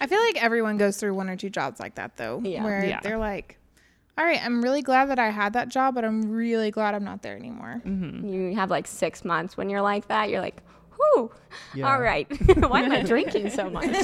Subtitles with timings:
[0.00, 2.64] I feel like everyone goes through one or two jobs like that though, Yeah.
[2.64, 3.00] where Yeah.
[3.00, 3.58] they're like,
[4.18, 7.04] "All right, I'm really glad that I had that job, but I'm really glad I'm
[7.04, 8.26] not there anymore." Mm-hmm.
[8.28, 10.30] You have like six months when you're like that.
[10.30, 10.62] You're like,
[10.96, 11.30] whew,
[11.74, 11.92] Yeah.
[11.92, 12.26] all right.
[12.68, 13.90] Why am I drinking so much?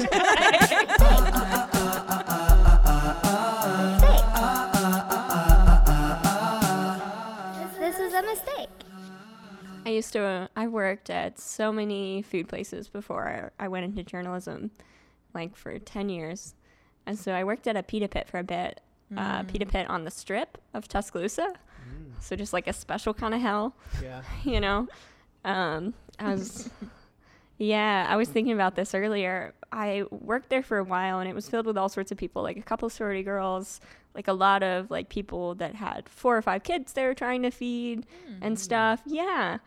[7.79, 8.69] This is a mistake.
[9.85, 14.03] I used to, I worked at so many food places before I, I went into
[14.03, 14.69] journalism,
[15.33, 16.55] like for 10 years.
[17.05, 18.81] And so I worked at a pita pit for a bit,
[19.17, 21.53] uh, pita pit on the strip of Tuscaloosa.
[22.19, 24.21] So just like a special kind of hell, Yeah.
[24.43, 24.87] you know?
[25.43, 26.69] Um, I was,
[27.57, 29.53] yeah, I was thinking about this earlier.
[29.71, 32.43] I worked there for a while and it was filled with all sorts of people,
[32.43, 33.81] like a couple sorority girls,
[34.13, 37.41] like a lot of like people that had four or five kids they were trying
[37.43, 38.05] to feed
[38.41, 39.01] and stuff.
[39.05, 39.57] Yeah.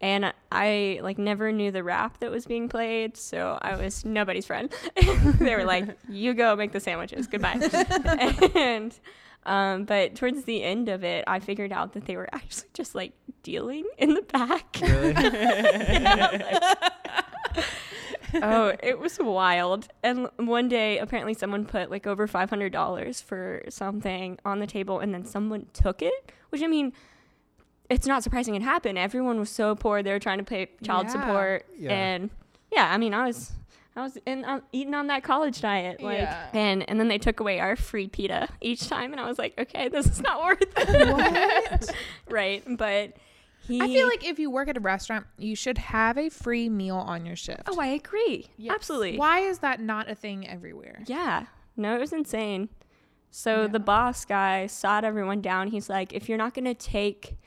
[0.00, 4.44] And I like never knew the rap that was being played, so I was nobody's
[4.44, 4.72] friend.
[5.38, 7.52] they were like, "You go make the sandwiches, goodbye."
[8.54, 8.98] and
[9.46, 12.94] um, but towards the end of it, I figured out that they were actually just
[12.94, 13.12] like
[13.42, 14.76] dealing in the back.
[18.34, 19.86] oh, it was wild.
[20.02, 24.66] And one day, apparently, someone put like over five hundred dollars for something on the
[24.66, 26.32] table, and then someone took it.
[26.50, 26.92] Which I mean,
[27.90, 28.98] it's not surprising it happened.
[28.98, 31.12] Everyone was so poor; they were trying to pay child Yeah.
[31.12, 31.90] support, Yeah.
[31.92, 32.30] and
[32.72, 33.52] yeah, I mean, I was.
[33.98, 36.48] I was in, um, eating on that college diet, like, Yeah.
[36.52, 39.58] and and then they took away our free pita each time, and I was like,
[39.58, 41.90] okay, this is not worth it,
[42.28, 42.62] right?
[42.76, 43.14] But
[43.66, 46.68] he, I feel like if you work at a restaurant, you should have a free
[46.68, 47.62] meal on your shift.
[47.68, 49.16] oh, I agree, absolutely.
[49.16, 51.02] Why is that not a thing everywhere?
[51.06, 51.46] Yeah.
[51.74, 52.68] No, it was insane.
[53.30, 55.68] So the boss guy sat everyone down.
[55.68, 57.38] He's like, if you're not going to take,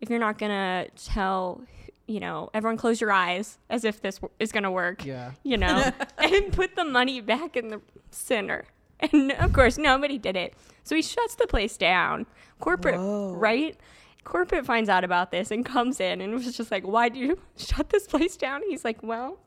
[0.00, 1.62] if you're not going to tell,
[2.06, 5.32] you know, everyone close your eyes as if this w- is going to work, Yeah.
[5.42, 8.64] you know, and put the money back in the center.
[9.00, 10.54] And of course, nobody did it.
[10.84, 12.26] So he shuts the place down.
[12.60, 13.76] Corporate, right?
[14.24, 17.38] Corporate finds out about this and comes in and was just like, why do you
[17.56, 18.62] shut this place down?
[18.68, 19.38] He's like, well,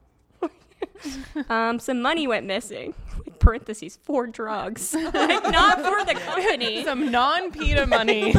[1.50, 2.94] um, some money went missing.
[3.24, 5.14] Like parentheses for drugs, like
[5.52, 6.84] not for the company.
[6.84, 8.34] Some non-pita money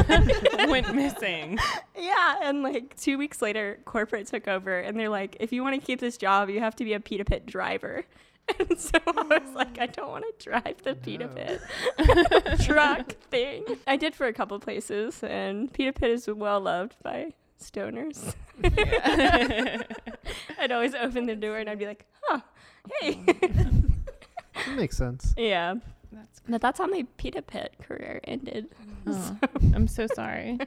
[0.67, 1.57] went missing.
[1.97, 5.79] yeah, and like two weeks later, corporate took over, and they're like, if you want
[5.79, 8.03] to keep this job, you have to be a pita pit driver.
[8.59, 11.61] And so I was like, I don't want to drive the pita pit
[12.65, 13.63] truck thing.
[13.87, 17.31] I did for a couple places, and pita pit is well loved by
[17.71, 18.35] stoners.
[20.59, 22.39] I'd always open the door and I'd be like, huh,
[23.01, 23.19] hey.
[24.65, 25.33] That makes sense.
[25.37, 25.75] Yeah.
[26.11, 28.67] That's But that's how my pita pit career ended.
[29.07, 29.37] Oh,
[29.73, 30.59] I'm so sorry.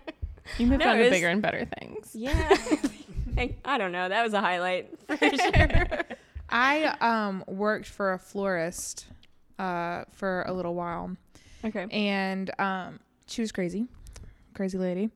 [0.58, 2.10] You moved No, on it to bigger and better things.
[2.14, 2.56] Yeah.
[3.38, 4.08] I, I don't know.
[4.08, 6.02] That was a highlight for sure.
[6.48, 9.06] I um worked for a florist
[9.58, 11.16] uh for a little while
[11.64, 11.86] okay.
[11.90, 13.86] and um she was crazy.
[14.54, 15.10] Crazy lady.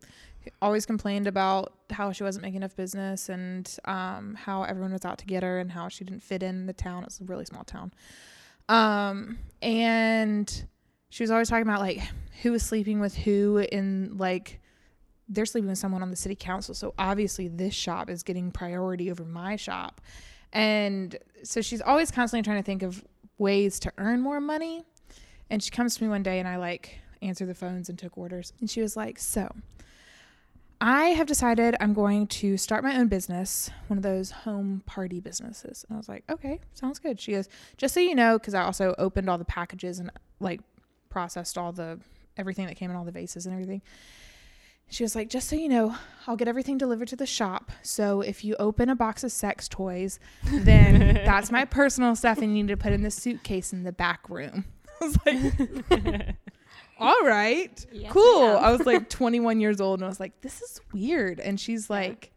[0.62, 5.18] Always complained about how she wasn't making enough business and um how everyone was out
[5.18, 7.04] to get her and how she didn't fit in the town.
[7.04, 7.92] It's a really small town.
[8.68, 10.66] Um and
[11.10, 12.00] she was always talking about like
[12.42, 14.60] who was sleeping with who in like
[15.28, 16.74] they're sleeping with someone on the city council.
[16.74, 20.00] So obviously this shop is getting priority over my shop.
[20.52, 23.04] And so she's always constantly trying to think of
[23.38, 24.84] ways to earn more money.
[25.48, 28.18] And she comes to me one day and I like answered the phones and took
[28.18, 28.52] orders.
[28.60, 29.54] And she was like, So
[30.80, 35.20] I have decided I'm going to start my own business, one of those home party
[35.20, 35.84] businesses.
[35.88, 37.20] And I was like, Okay, sounds good.
[37.20, 40.60] She goes, Just so you know, because I also opened all the packages and like
[41.10, 42.00] processed all the
[42.36, 43.82] everything that came in all the vases and everything.
[44.88, 45.94] She was like, just so you know,
[46.26, 47.70] I'll get everything delivered to the shop.
[47.82, 50.18] So if you open a box of sex toys,
[50.50, 53.92] then that's my personal stuff and you need to put in the suitcase in the
[53.92, 54.64] back room.
[55.00, 56.36] I was like,
[57.00, 58.40] all right, Yes, cool.
[58.54, 58.64] ma'am.
[58.64, 61.40] I was like 21 years old and I was like, this is weird.
[61.40, 62.32] And she's like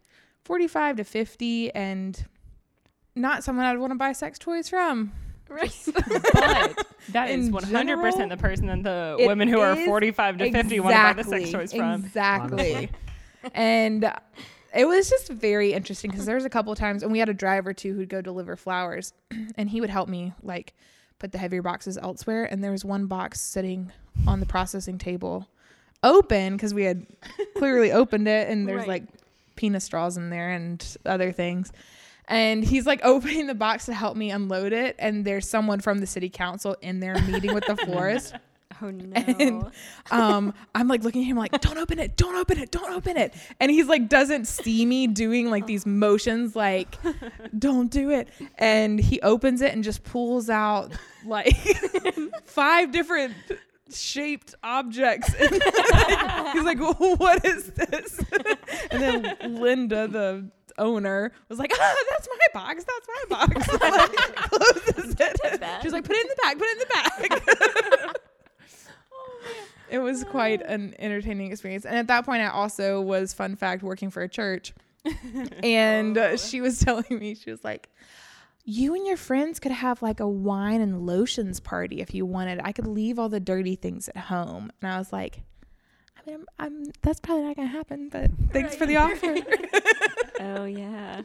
[0.46, 2.26] 45 to 50 and
[3.16, 5.12] not someone I'd want to buy sex toys from.
[5.50, 5.76] Right.
[6.34, 10.80] But that is 100% general, the person that the women who are 45 to 50
[10.80, 12.04] want to buy the sex toys from.
[12.06, 12.90] Exactly.
[13.54, 14.10] And
[14.74, 17.28] it was just very interesting because there was a couple of times, and we had
[17.28, 19.14] a driver too who'd go deliver flowers,
[19.58, 20.74] and he would help me like
[21.24, 22.44] put the heavier boxes elsewhere.
[22.44, 23.94] And there was one box sitting
[24.28, 25.48] on the processing table,
[26.04, 27.06] open because we had
[27.58, 28.88] clearly opened it, and there's Right.
[28.90, 29.04] like
[29.56, 31.72] penis straws in there and other things.
[32.28, 36.00] And he's like opening the box to help me unload it, and there's someone from
[36.00, 38.36] the city council in there meeting with the florist.
[38.82, 39.14] Oh no.
[39.38, 39.66] And
[40.12, 43.18] um, I'm like looking at him like, don't open it, don't open it, don't open
[43.18, 43.34] it.
[43.60, 46.98] And he's like, doesn't see me doing like these motions, like,
[47.58, 48.30] don't do it.
[48.58, 50.92] And he opens it and just pulls out
[51.26, 51.56] like
[52.46, 53.34] five different
[53.92, 55.34] shaped objects.
[55.38, 58.20] he's like, well, what is this?
[58.92, 63.74] and then Linda, the owner, was like, ah, that's my box, that's my box.
[63.82, 65.82] like, closes it.
[65.82, 66.86] She's like, put it in the bag, put it in the
[68.10, 68.16] bag.
[69.94, 71.86] It was quite an entertaining experience.
[71.86, 74.74] And at that point, I also was, fun fact, working for a church.
[75.64, 77.90] and uh, she was telling me, she was like,
[78.66, 82.60] you and your friends could have like a wine and lotions party if you wanted.
[82.64, 84.72] I could leave all the dirty things at home.
[84.82, 85.44] And I was like,
[86.18, 89.36] I mean, I'm, I'm that's probably not going to happen, but thanks for the offer.
[90.40, 91.22] oh yeah.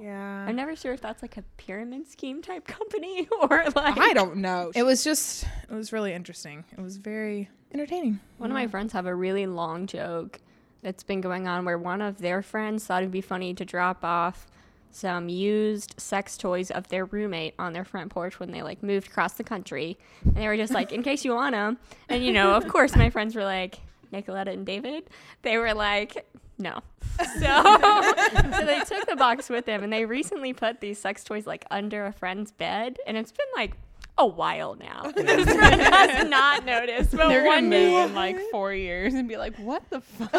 [0.00, 0.44] Yeah.
[0.46, 4.36] I'm never sure if that's like a pyramid scheme type company or like I don't
[4.36, 4.72] know.
[4.74, 6.64] It was just, it was really interesting.
[6.76, 8.20] It was very entertaining.
[8.38, 10.40] One of my friends have a really long joke
[10.82, 14.04] that's been going on where one of their friends thought it'd be funny to drop
[14.04, 14.46] off
[14.90, 19.08] some used sex toys of their roommate on their front porch when they like moved
[19.08, 19.98] across the country.
[20.24, 21.78] And they were just like, in case you want them.
[22.08, 23.78] And you know, of course, my friends were like,
[24.12, 25.04] Nicoletta and David,
[25.40, 26.26] they were like,
[26.58, 26.80] no.
[27.18, 31.46] So, so they took the box with them and they recently put these sex toys
[31.46, 32.96] like under a friend's bed.
[33.06, 33.76] And it's been like
[34.18, 35.12] a while now.
[35.16, 37.10] And this friend has not noticed.
[37.12, 40.00] But They're gonna one move day, in like four years and be like, "What the
[40.18, 40.32] fuck?"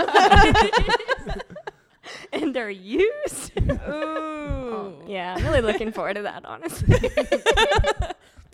[2.34, 3.52] and they're used.
[3.60, 4.94] Ooh.
[5.08, 6.98] yeah, I'm really looking forward to that, honestly.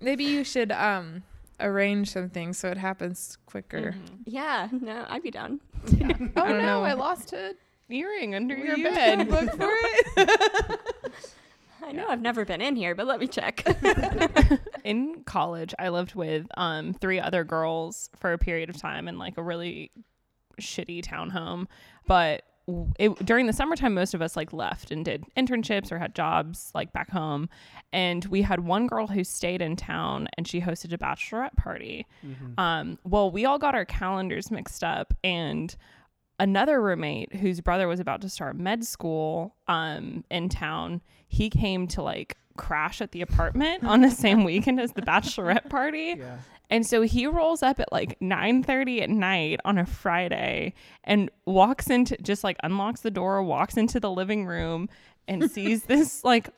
[0.02, 1.24] Maybe you should um
[1.60, 3.94] arrange something so it happens quicker.
[3.98, 4.20] Mhm.
[4.26, 5.60] yeah, no, I'd be done.
[6.36, 6.84] Oh I no, know.
[6.84, 7.54] I lost a
[7.90, 9.30] earring under Will your you bed.
[9.30, 10.80] book for it?
[11.86, 13.64] I know I've never been in here, but let me check.
[14.86, 19.18] in college i lived with um three other girls for a period of time in
[19.18, 19.92] like a really
[20.62, 21.66] shitty townhome
[22.08, 22.49] but w-
[23.00, 26.72] it, during the summertime most of us like left and did internships or had jobs
[26.74, 27.50] like back home.
[27.92, 32.06] And we had one girl who stayed in town and she hosted a bachelorette party.
[32.58, 35.76] Um well we all got our calendars mixed up and
[36.40, 41.86] another roommate whose brother was about to start med school um in town he came
[41.88, 46.16] to like crash at the apartment on the same weekend as the bachelorette party.
[46.18, 46.38] Yeah.
[46.70, 50.74] And so he rolls up at like 9:30 at night on a Friday
[51.04, 54.88] and walks into just like unlocks the door, walks into the living room
[55.28, 56.50] and sees this like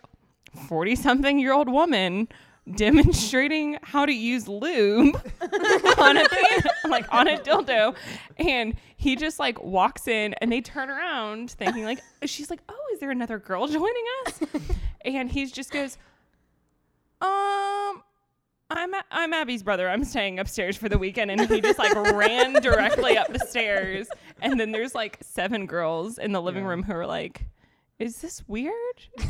[0.68, 2.28] 40 something year old woman
[2.75, 5.16] demonstrating how to use lube
[5.98, 6.24] on a
[6.90, 7.96] like on a dildo.
[8.38, 12.90] And he just like walks in and they turn around thinking like she's like oh
[12.94, 14.40] is there another girl joining us?
[15.06, 15.98] And he just goes
[17.22, 17.50] um
[18.74, 19.90] I'm A- I'm Abby's brother.
[19.90, 24.08] I'm staying upstairs for the weekend, and he just like ran directly up the stairs.
[24.42, 26.70] And then there's like seven girls in the living Yeah.
[26.70, 27.46] room who are like,
[28.00, 28.74] "Is this weird?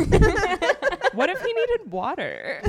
[1.14, 2.62] what if he needed water?"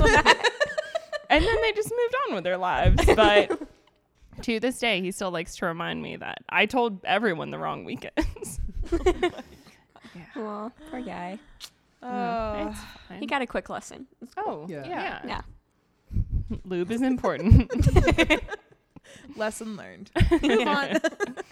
[1.29, 3.05] and then they just moved on with their lives.
[3.15, 3.59] But
[4.41, 7.83] to this day, he still likes to remind me that I told everyone the wrong
[7.85, 8.59] weekends.
[10.35, 11.39] Well, poor guy.
[12.01, 13.19] Oh, It's fine.
[13.19, 14.05] He got a quick lesson.
[14.37, 14.85] oh Yeah.
[14.87, 15.21] yeah.
[15.25, 15.41] Yeah.
[16.65, 17.71] Lube is important.
[19.35, 20.11] lesson learned.
[20.41, 20.97] Move on.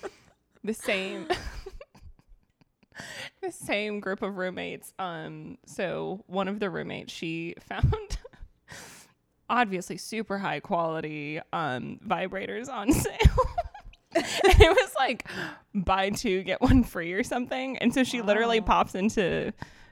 [0.64, 1.28] the same
[3.42, 8.20] the same group of roommates um so one of the roommates she found
[9.50, 13.48] obviously super high quality um vibrators on sale
[14.14, 15.28] and it was like
[15.74, 19.52] buy two get one free or something and so she literally pops into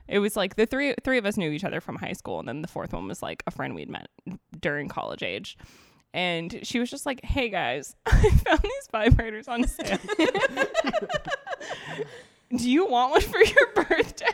[0.10, 2.48] it was like the three three of us knew each other from high school and
[2.48, 4.10] then the fourth one was like a friend we'd met
[4.60, 5.58] during college age.
[6.12, 10.00] And she was just like hey guys i found these vibrators on sale.
[12.58, 14.26] Do you want one for your birthday?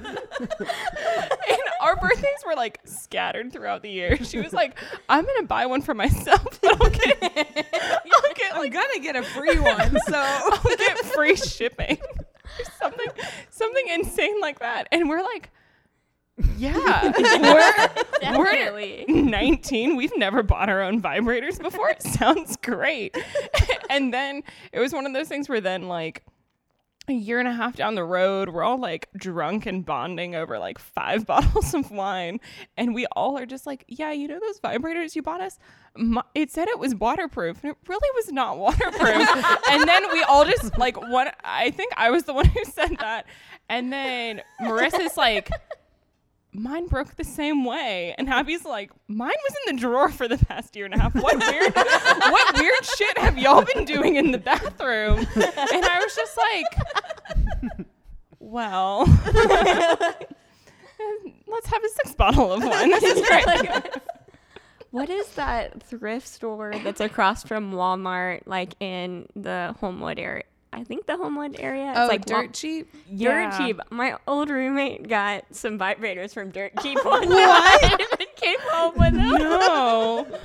[0.40, 4.16] And our birthdays were like scattered throughout the year.
[4.24, 4.78] She was like
[5.08, 9.16] i'm gonna buy one for myself but i'll get, I'll get I'm like gonna get
[9.16, 10.14] a free one, so.
[10.16, 11.98] I'll get free shipping.
[12.58, 13.06] Or something
[13.50, 14.88] something insane like that.
[14.92, 15.50] And we're like,
[16.56, 17.12] yeah,
[18.32, 19.96] we're, we're 19.
[19.96, 21.90] We've never bought our own vibrators before.
[21.90, 23.16] It sounds great.
[23.90, 24.42] and then
[24.72, 26.22] it was one of those things where then like
[27.10, 30.58] a year and a half down the road, we're all like drunk and bonding over
[30.58, 32.40] like five bottles of wine.
[32.76, 35.58] And we all are just like, yeah, you know those vibrators you bought us?
[35.96, 39.28] My, it said it was waterproof and it really was not waterproof.
[39.68, 42.96] and then we all just like, one, I think I was the one who said
[43.00, 43.26] that.
[43.68, 45.50] And then Marissa's like,
[46.52, 48.14] mine broke the same way.
[48.18, 51.14] And Abby's like, mine was in the drawer for the past year and a half.
[51.14, 55.18] What weird, what weird shit have y'all been doing in the bathroom?
[55.34, 57.86] And I was just like,
[58.38, 59.04] well,
[61.46, 62.90] let's have a six bottle of one.
[62.90, 63.86] This is great.
[64.92, 70.42] What is that thrift store that's across from Walmart, like in the Homewood area?
[70.72, 71.90] I think the Homewood area.
[71.90, 72.92] It's oh, like dirt cheap.
[72.92, 73.58] Dirt Yeah.
[73.58, 73.80] cheap.
[73.90, 77.28] My old roommate got some vibrators from Dirt Cheap one time
[78.18, 79.28] and came home with them.
[79.38, 80.26] No.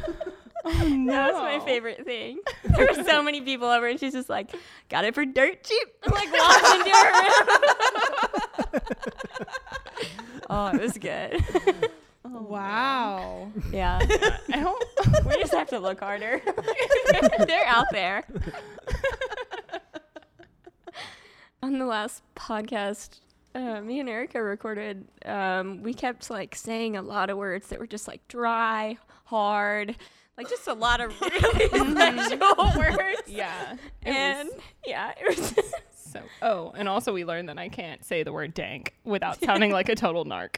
[0.68, 1.14] Oh, no.
[1.14, 2.40] That was my favorite thing.
[2.64, 4.50] There were so many people over, and she's just like,
[4.90, 8.82] "Got it for dirt cheap." And, like walks into her room.
[10.50, 11.44] oh, it was good.
[12.26, 13.52] Oh, wow.
[13.72, 14.84] Yeah, I don't.
[15.28, 16.42] we just have to look harder.
[17.46, 18.24] They're out there.
[21.66, 23.22] On the last podcast,
[23.56, 25.04] uh, me and Erica recorded.
[25.26, 29.96] Um, we kept like saying a lot of words that were just like dry, hard,
[30.38, 33.24] like just a lot of really sexual words.
[33.28, 33.78] Yeah.
[34.04, 35.56] And was yeah, it was.
[35.96, 36.22] so.
[36.44, 39.90] Oh, and also we learned that I can't say the word dank without sounding like
[39.90, 40.58] a total narc.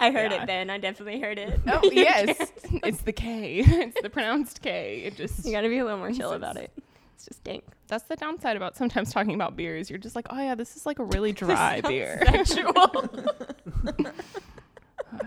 [0.00, 0.42] I heard Yeah.
[0.42, 0.68] it then.
[0.68, 1.60] I definitely heard it.
[1.68, 2.50] Oh yes,
[2.82, 3.60] it's the K.
[3.64, 5.02] It's the pronounced K.
[5.04, 6.72] It just You got to be a little more chill about it.
[7.26, 7.64] It's just dank.
[7.88, 9.88] that's the downside about sometimes talking about beers.
[9.88, 12.22] You're just like, oh yeah, this is like a really dry beer.
[12.26, 13.08] Sexual.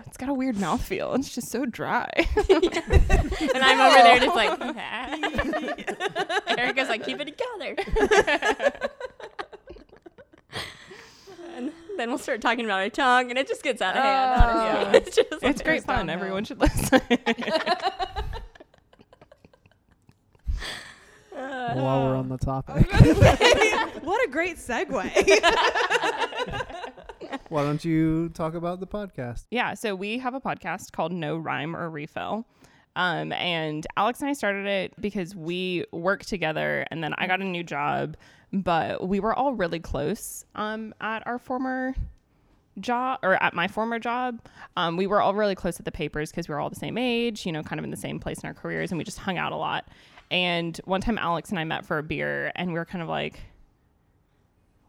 [0.06, 1.18] it's got a weird mouthfeel.
[1.18, 2.08] It's just so dry.
[2.14, 4.60] and I'm over there just like,
[6.56, 7.74] Erica's like, keep it together.
[11.56, 14.86] and then we'll start talking about our tongue, and it just gets out of hand.
[14.86, 14.96] Oh.
[14.96, 16.08] It's just it's like, great fun.
[16.10, 17.00] Everyone should listen.
[21.58, 22.90] Uh, While we're on the topic,
[24.02, 25.10] what a great segue.
[27.48, 29.46] why don't you talk about the podcast?
[29.50, 32.46] Yeah, so we have a podcast called No Rhyme or Refill.
[32.96, 37.40] Um, and Alex and I started it because we work together and then I got
[37.40, 38.16] a new job,
[38.52, 41.94] but we were all really close um, at our former
[42.80, 44.40] job or at my former job.
[44.76, 46.98] Um, we were all really close at the papers because we were all the same
[46.98, 49.18] age, you know, kind of in the same place in our careers, and we just
[49.18, 49.88] hung out a lot.
[50.30, 53.08] And one time Alex and I met for a beer and we were kind of
[53.08, 53.40] like,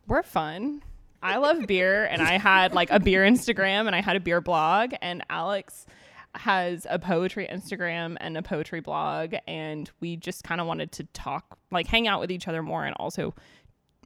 [0.07, 0.81] we're fun.
[1.21, 4.41] I love beer, and I had like a beer Instagram and I had a beer
[4.41, 5.85] blog, and Alex
[6.35, 11.03] has a poetry Instagram and a poetry blog, and we just kind of wanted to
[11.13, 13.33] talk, like hang out with each other more, and also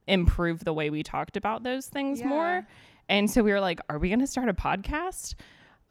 [0.07, 2.27] improve the way we talked about those things Yeah.
[2.27, 2.67] more.
[3.09, 5.35] And so we were like, are we going to start a podcast?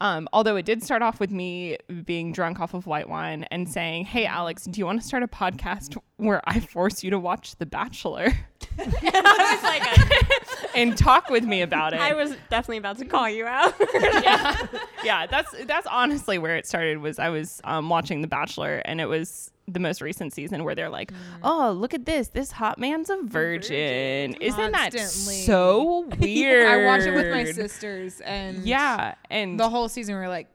[0.03, 3.69] Um, although it did start off with me being drunk off of white wine and
[3.69, 7.19] saying, Hey, Alex, do you want to start a podcast where I force you to
[7.19, 8.27] watch The Bachelor
[8.79, 11.99] I was like, and talk with me about it?
[11.99, 13.73] I was definitely about to call you out.
[13.93, 14.67] yeah,
[15.03, 15.27] yeah.
[15.27, 16.97] That's that's honestly where it started.
[16.99, 20.75] Was I was um, watching The Bachelor, and it was the most recent season where
[20.75, 21.11] they're like,
[21.41, 22.29] "Oh, look at this!
[22.29, 24.33] This hot man's a virgin.
[24.35, 29.89] Isn't that so weird?" I watch it with my sisters, and Yeah, and the whole
[29.89, 30.47] season we are like,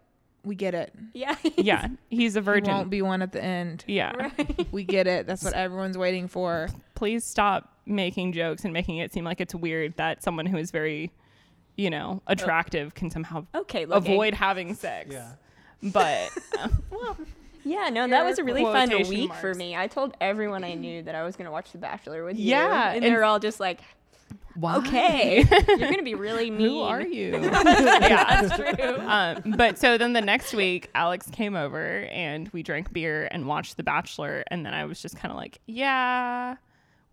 [0.44, 0.94] we get it.
[1.12, 1.36] yeah.
[1.56, 2.72] yeah, he's a He virgin.
[2.74, 3.84] won't be one at the end.
[3.86, 4.66] yeah, Right.
[4.72, 5.26] We get it.
[5.26, 6.68] That's what everyone's waiting for.
[6.94, 10.70] please stop making jokes and making it seem like it's weird that someone who is
[10.70, 11.10] very,
[11.76, 14.12] you know, attractive can somehow Okay, looking.
[14.12, 15.10] avoid having sex.
[15.12, 15.32] Yeah.
[15.82, 17.16] But uh, well,
[17.64, 19.76] Yeah, no, that was a really fun Quotation week for me.
[19.76, 22.46] I told everyone I knew that I was going to watch The Bachelor with you.
[22.50, 23.80] Yeah, And, and- they're all just like,
[24.58, 24.76] why?
[24.76, 26.68] okay, you're going to be really mean.
[26.68, 27.32] Who are you?
[27.42, 28.98] yeah, That's true.
[29.06, 33.46] um, but so then the next week, Alex came over and we drank beer and
[33.46, 34.42] watched The Bachelor.
[34.48, 36.56] And then I was just kind of like, yeah,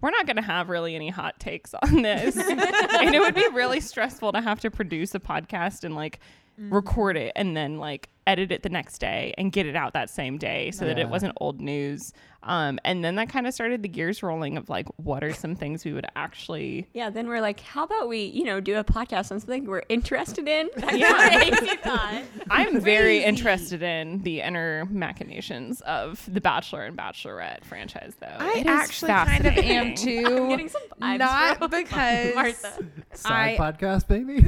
[0.02, 2.36] we're not going to have really any hot takes on this.
[2.36, 6.20] and it would be really stressful to have to produce a podcast and like
[6.58, 10.10] record it and then like edit it the next day and get it out that
[10.10, 12.12] same day so that it wasn't old news.
[12.42, 15.56] Um, and then that kind of started the gears rolling of like, what are some
[15.56, 18.84] things we would actually Yeah, then we're like, how about we, you know, do a
[18.84, 20.70] podcast on something we're interested in?
[20.76, 21.38] That's Yeah.
[21.50, 22.22] crazy thought.
[22.52, 28.28] I'm very interested in the inner machinations of the Bachelor and Bachelorette franchise, though.
[28.40, 30.26] I It is actually kind of am fascinating.
[30.28, 30.48] I'm too.
[30.50, 32.86] getting some vibes Not from because Martha.
[33.14, 34.42] Side I- podcast, baby.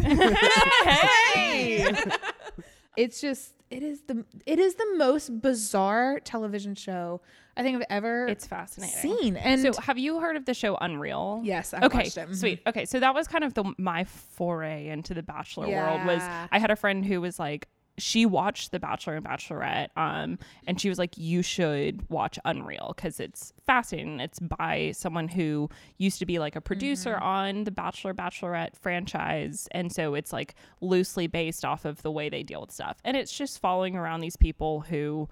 [1.33, 1.93] hey,
[2.97, 7.21] it's just it is the it is the most bizarre television show
[7.55, 8.95] I think I've ever it's fascinating.
[9.17, 9.35] seen.
[9.35, 11.41] And so, have you heard of the show Unreal?
[11.43, 12.29] yes, I've okay, watched it.
[12.29, 12.35] Mhm.
[12.35, 12.61] sweet.
[12.67, 16.05] Okay, so that was kind of the my foray into the Bachelor world.
[16.05, 20.37] Was I had a friend who was like, she watched The Bachelor and Bachelorette, um,
[20.67, 24.19] and she was like, "You should watch Unreal because it's fascinating.
[24.19, 29.67] It's by someone who used to be like a producer on the Bachelor Bachelorette franchise,
[29.71, 33.17] and so it's like loosely based off of the way they deal with stuff, and
[33.17, 35.27] it's just following around these people who."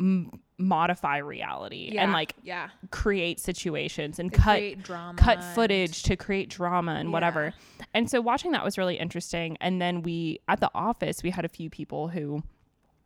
[0.00, 6.48] M- modify reality and like yeah, create situations and cut drama, cut footage to create
[6.50, 7.52] drama and whatever.
[7.94, 9.56] And so watching that was really interesting.
[9.60, 12.42] And then we at the office we had a few people who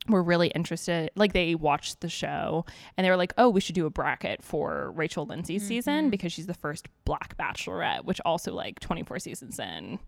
[0.09, 3.75] were really interested like they watched the show and they were like oh we should
[3.75, 5.69] do a bracket for rachel lindsay's Mm-hmm.
[5.69, 9.99] season because she's the first black bachelorette which also like 24 seasons in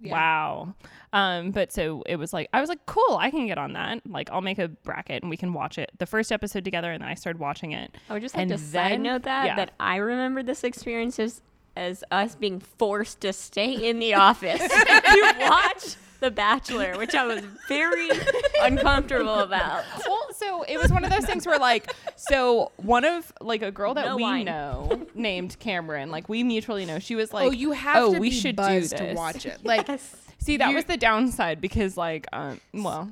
[0.00, 0.12] Yeah.
[0.12, 0.74] wow
[1.12, 4.00] um but so it was like i was like cool i can get on that
[4.08, 7.02] like i'll make a bracket and we can watch it the first episode together and
[7.02, 9.56] then i started watching it I would just like And to side note that yeah.
[9.56, 11.40] that I remember this experience as,
[11.76, 17.24] as us being forced to stay in the office to watch The Bachelor, which I
[17.26, 18.08] was very
[18.62, 19.84] uncomfortable about.
[20.06, 23.70] well, so it was one of those things where like, so one of like a
[23.70, 24.44] girl that No we wine.
[24.46, 28.18] know named Cameron, like we mutually know, she was like, oh, you have oh, to
[28.20, 29.58] we be should do buzzed to watch it.
[29.64, 30.16] Like, Yes.
[30.38, 33.10] See, that you- was the downside because like, um, well,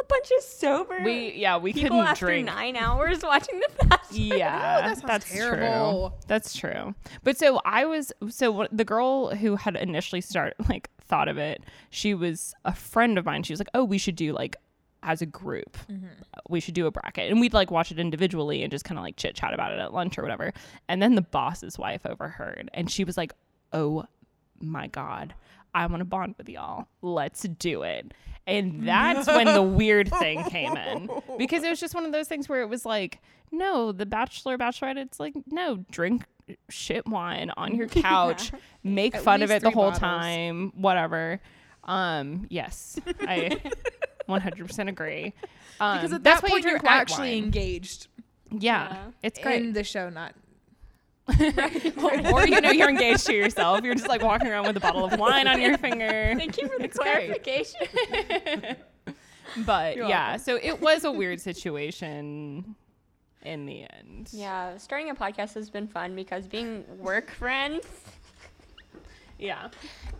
[0.00, 2.46] a bunch of sober we yeah we people couldn't after drink.
[2.46, 4.16] nine hours watching The Bachelor.
[4.16, 6.10] Yeah, that sounds that's terrible.
[6.10, 6.18] true.
[6.28, 6.94] That's true.
[7.24, 11.38] But so I was so what, the girl who had initially started like thought of
[11.38, 11.62] it.
[11.90, 13.42] She was a friend of mine.
[13.42, 14.56] She was like, "Oh, we should do like
[15.02, 15.76] as a group.
[15.90, 16.06] Mm-hmm.
[16.48, 19.04] We should do a bracket." And we'd like watch it individually and just kind of
[19.04, 20.52] like chit chat about it at lunch or whatever.
[20.88, 23.32] And then the boss's wife overheard, and she was like,
[23.72, 24.04] "Oh
[24.60, 25.34] my god."
[25.74, 26.86] I want to bond with y'all.
[27.02, 28.12] Let's do it.
[28.46, 31.10] And that's when the weird thing came in.
[31.36, 33.20] Because it was just one of those things where it was like,
[33.52, 36.24] no, the bachelor, bachelorette, it's like, no, drink
[36.70, 39.98] shit wine on your couch, make At fun of it the whole bottles.
[40.00, 41.40] time, whatever.
[41.84, 43.60] Um, yes, I
[44.28, 45.34] 100% agree.
[45.80, 47.44] Um, because at that's that point you you're actually wine.
[47.44, 48.08] engaged
[48.50, 48.96] Yeah, Yeah.
[49.22, 49.62] it's great.
[49.62, 50.34] in the show, not
[52.32, 53.84] or you know, you're engaged to yourself.
[53.84, 56.34] You're just like walking around with a bottle of wine on your finger.
[56.36, 57.26] Thank you for the It's great.
[57.44, 58.76] clarification.
[59.64, 60.44] But You're yeah, welcome.
[60.44, 62.74] so it was a weird situation
[63.42, 64.28] in the end.
[64.30, 67.86] Yeah, starting a podcast has been fun because being work friends,
[69.38, 69.68] Yeah.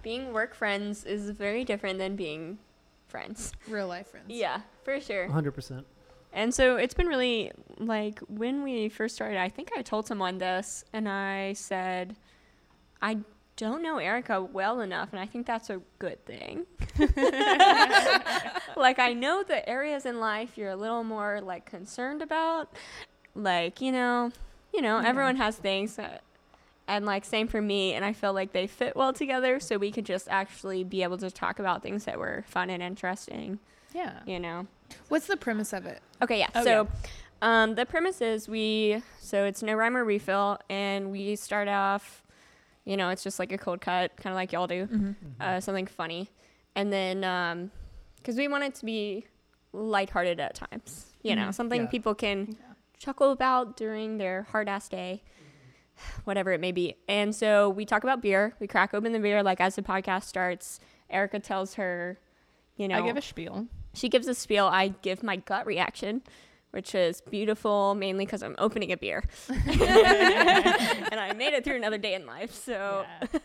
[0.02, 2.58] being work friends is very different than being
[3.08, 3.52] friends.
[3.68, 4.26] real life friends.
[4.28, 5.28] Yeah, for sure.
[5.28, 5.84] 100%.
[6.32, 10.38] And so it's been really like when we first started, I think I told someone
[10.38, 12.16] this and I said,
[13.00, 13.18] I
[13.56, 16.64] don't know Erica well enough, and I think that's a good thing.
[18.76, 22.68] like, I know the areas in life you're a little more like concerned about.
[23.34, 24.32] Like, you know,
[24.72, 26.22] you know, everyone has things that,
[26.86, 29.90] and like same for me, and I feel like they fit well together, so we
[29.90, 33.58] could just actually be able to talk about things that were fun and interesting,
[33.92, 34.20] Yeah.
[34.26, 34.66] you know.
[35.08, 36.00] What's the premise of it?
[36.22, 36.48] Okay, yeah.
[36.54, 36.88] Oh, so
[37.42, 42.24] um, the premise is we so it's no rhyme or refill, and we start off,
[42.84, 45.12] you know, it's just like a cold cut, kind of like y'all do, Mm-hmm.
[45.40, 46.28] uh, something funny,
[46.74, 47.70] and then
[48.16, 49.26] because we want it to be
[49.72, 51.54] lighthearted at times, you know, Mhm.
[51.54, 51.88] something Yeah.
[51.88, 52.56] people can
[52.98, 55.22] chuckle about during their hard ass day.
[56.24, 56.96] Whatever it may be.
[57.08, 58.54] And so we talk about beer.
[58.60, 60.80] We crack open the beer like as the podcast starts.
[61.10, 62.18] Erica tells her,
[62.76, 63.66] you know, I give a spiel.
[63.98, 64.66] She gives a spiel.
[64.66, 66.22] I give my gut reaction,
[66.70, 71.98] which is beautiful, mainly because I'm opening a beer, and I made it through another
[71.98, 72.54] day in life.
[72.54, 73.04] So,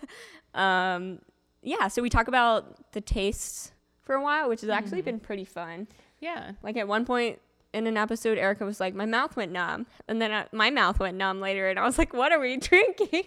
[0.53, 1.19] um,
[1.61, 1.87] yeah.
[1.87, 5.87] So we talk about the tastes for a while, which has actually been pretty fun.
[6.19, 6.51] Yeah.
[6.61, 7.39] Like at one point
[7.73, 10.99] in an episode, Erica was like, "My mouth went numb," and then uh, my mouth
[10.99, 13.23] went numb later, and I was like, "What are we drinking?"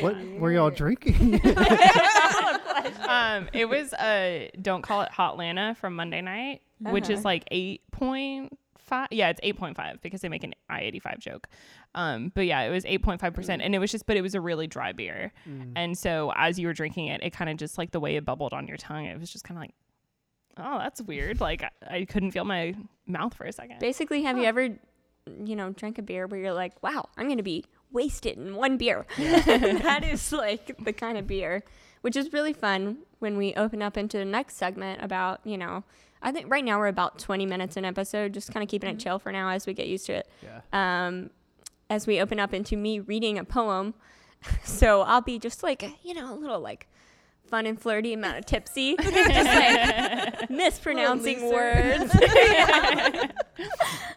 [0.00, 1.34] What were y'all drinking?
[3.08, 7.22] um, it was uh, don't call it Hot Lana from Monday night, which is Uh-huh.
[7.28, 9.08] like eight point five.
[9.10, 11.48] Yeah, it's eight point five because they make an I eighty five joke.
[11.94, 14.22] Um, but yeah, it was eight point five percent, and it was just, but it
[14.22, 15.32] was a really dry beer,
[15.76, 18.24] and so as you were drinking it, it kind of just like the way it
[18.24, 19.74] bubbled on your tongue, it was just kind of like,
[20.56, 21.40] oh, that's weird.
[21.40, 22.74] Like I, I couldn't feel my
[23.06, 23.78] mouth for a second.
[23.80, 24.62] Basically, have you ever,
[25.44, 28.54] you know, drank a beer where you're like, wow, I'm going to be wasted in
[28.56, 29.06] one beer?
[29.18, 31.62] that is like the kind of beer,
[32.02, 35.84] which is really fun when we open up into the next segment about, you know,
[36.22, 38.98] I think right now we're about 20 minutes an episode, just kind of keeping it
[38.98, 40.28] chill for now as we get used to it.
[40.42, 41.06] yeah.
[41.06, 41.30] Um,
[41.90, 43.94] as we open up into me reading a poem.
[44.64, 46.86] So I'll be just like, you know, a little like
[47.50, 52.14] fun and flirty amount of tipsy, just like mispronouncing words.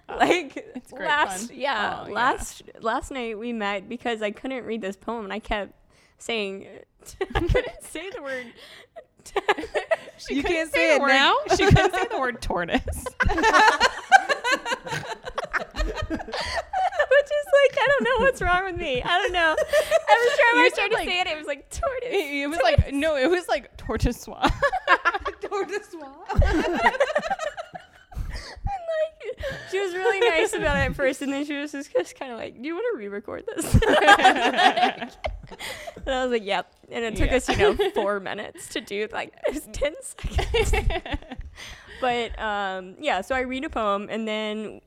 [0.10, 1.58] like It's great last, fun.
[1.60, 2.14] yeah, Oh, yeah.
[2.14, 5.74] last last night we met because I couldn't read this poem and I kept
[6.18, 6.68] saying
[7.36, 8.46] I couldn't say the word.
[10.18, 11.34] She You can't say the it word- now?
[11.56, 13.06] She couldn't say the word tortoise.
[17.14, 19.02] Which is like, I don't know what's wrong with me.
[19.04, 19.56] I don't know.
[19.60, 22.10] Every time I You tried said, to like- say it, it was like tortoise.
[22.10, 24.24] It, it was like no, it was like tortoise
[25.42, 25.96] Tortoise.
[28.66, 31.92] And like, she was really nice about it at first, and then she was just,
[31.94, 33.84] just kind of like, "Do you want to re-record this?" and
[36.08, 37.36] I was like, "Yep." And it took Yeah.
[37.38, 40.72] us, you know, four minutes to do like it was ten seconds.
[42.02, 44.82] but um, yeah, so I read a poem, and then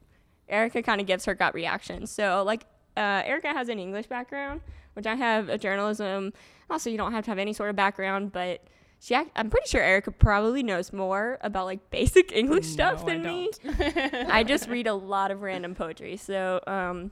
[0.49, 2.07] Erica kind of gives her gut reaction.
[2.07, 2.65] So like,
[2.97, 4.61] uh, Erica has an English background,
[4.95, 6.33] which I have a journalism.
[6.71, 8.63] Also, you don't have to have any sort of background, but
[9.01, 13.13] she, act- I'm pretty sure Erica probably knows more about like basic English stuff No,
[13.13, 13.51] I than me.
[14.29, 16.17] I just read a lot of random poetry.
[16.17, 17.11] So, um,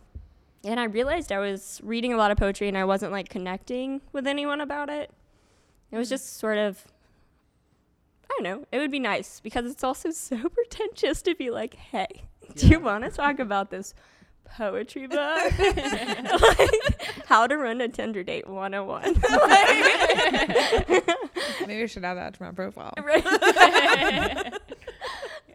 [0.64, 4.01] and I realized I was reading a lot of poetry and I wasn't like connecting
[4.12, 5.11] with anyone about it.
[5.90, 6.85] It was just sort of,
[8.25, 11.75] I don't know, it would be nice because it's also so pretentious to be like,
[11.75, 12.25] hey,
[12.57, 13.95] do you want to talk about this
[14.57, 15.19] poetry book?
[15.59, 19.03] like, how to run a Tinder date 101.
[19.15, 21.07] Like-
[21.67, 22.93] Maybe I should add that to my profile.
[23.03, 24.53] right.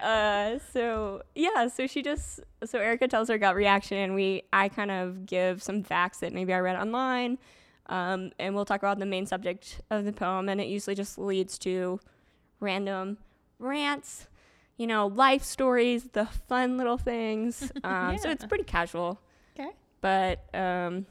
[0.01, 4.69] uh, so yeah, so she just so Erica tells her gut reaction, and we I
[4.69, 7.37] kind of give some facts that maybe I read online,
[7.87, 11.17] um, and we'll talk about the main subject of the poem, and it usually just
[11.19, 11.99] leads to
[12.59, 13.17] random
[13.59, 14.27] rants,
[14.79, 17.71] you know, life stories, the fun little things.
[17.83, 19.21] Um, So it's pretty casual.
[19.59, 19.69] Okay.
[20.01, 21.05] But um,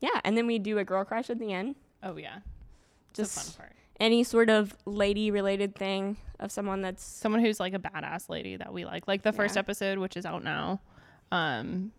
[0.00, 1.74] yeah, and then we do a girl crush at the end.
[2.02, 3.72] Oh yeah, it's fun Just part.
[3.98, 8.56] any sort of lady related thing of someone that's Someone who's like a badass lady
[8.56, 9.08] that we like.
[9.08, 9.60] Like the first Yeah.
[9.60, 10.80] episode, which is out now.
[11.32, 11.92] Um,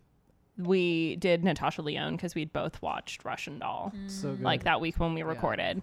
[0.58, 4.42] we did Natasha Lyonne because we'd both watched Russian Doll So good.
[4.42, 5.28] like that week when we Yeah.
[5.28, 5.82] recorded.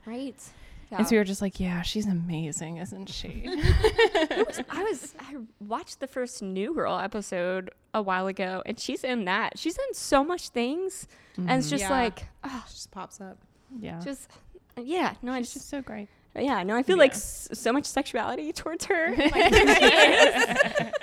[0.92, 0.98] Right.
[0.98, 3.44] And so we were just like, yeah, she's amazing, isn't she?
[3.46, 9.24] I was I watched the first New Girl episode a while ago, and she's in
[9.24, 9.58] that.
[9.58, 11.70] She's in so much things, and it's mm-hmm.
[11.70, 11.90] just Yeah.
[11.90, 13.38] like, oh, Just pops up.
[13.80, 14.00] yeah.
[14.00, 14.30] just
[14.78, 16.08] yeah, no, I just just so great.
[16.38, 19.14] yeah, no, I feel like s- so much sexuality towards her.
[19.16, 20.94] Like,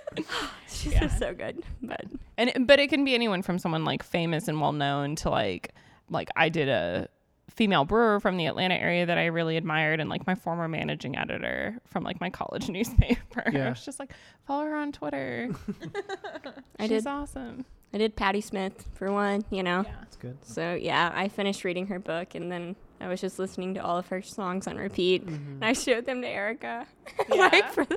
[0.67, 0.99] she's Yeah.
[1.01, 2.01] just so good, but
[2.37, 5.73] And but it can be anyone from someone like famous and well known to like
[6.09, 7.07] like I did a
[7.49, 11.17] female brewer from the Atlanta area that I really admired and like my former managing
[11.17, 13.43] editor from like my college newspaper.
[13.45, 13.69] I Yeah.
[13.69, 14.13] was just like
[14.45, 15.49] follow her on Twitter.
[16.79, 17.65] I She's did awesome.
[17.93, 19.81] I did Patti Smith for one, you know.
[19.85, 19.91] Yeah.
[20.01, 20.37] That's good.
[20.43, 23.97] So yeah, I finished reading her book, and then I was just listening to all
[23.97, 25.25] of her songs on repeat.
[25.25, 25.53] Mm-hmm.
[25.53, 26.85] And I showed them to Erica,
[27.29, 27.87] like for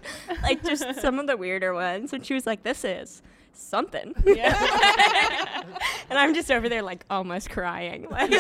[0.43, 3.21] like just some of the weirder ones, and she was like, "This is
[3.55, 4.53] something," Yeah.
[6.11, 8.07] and I'm just over there like almost crying.
[8.11, 8.33] Like,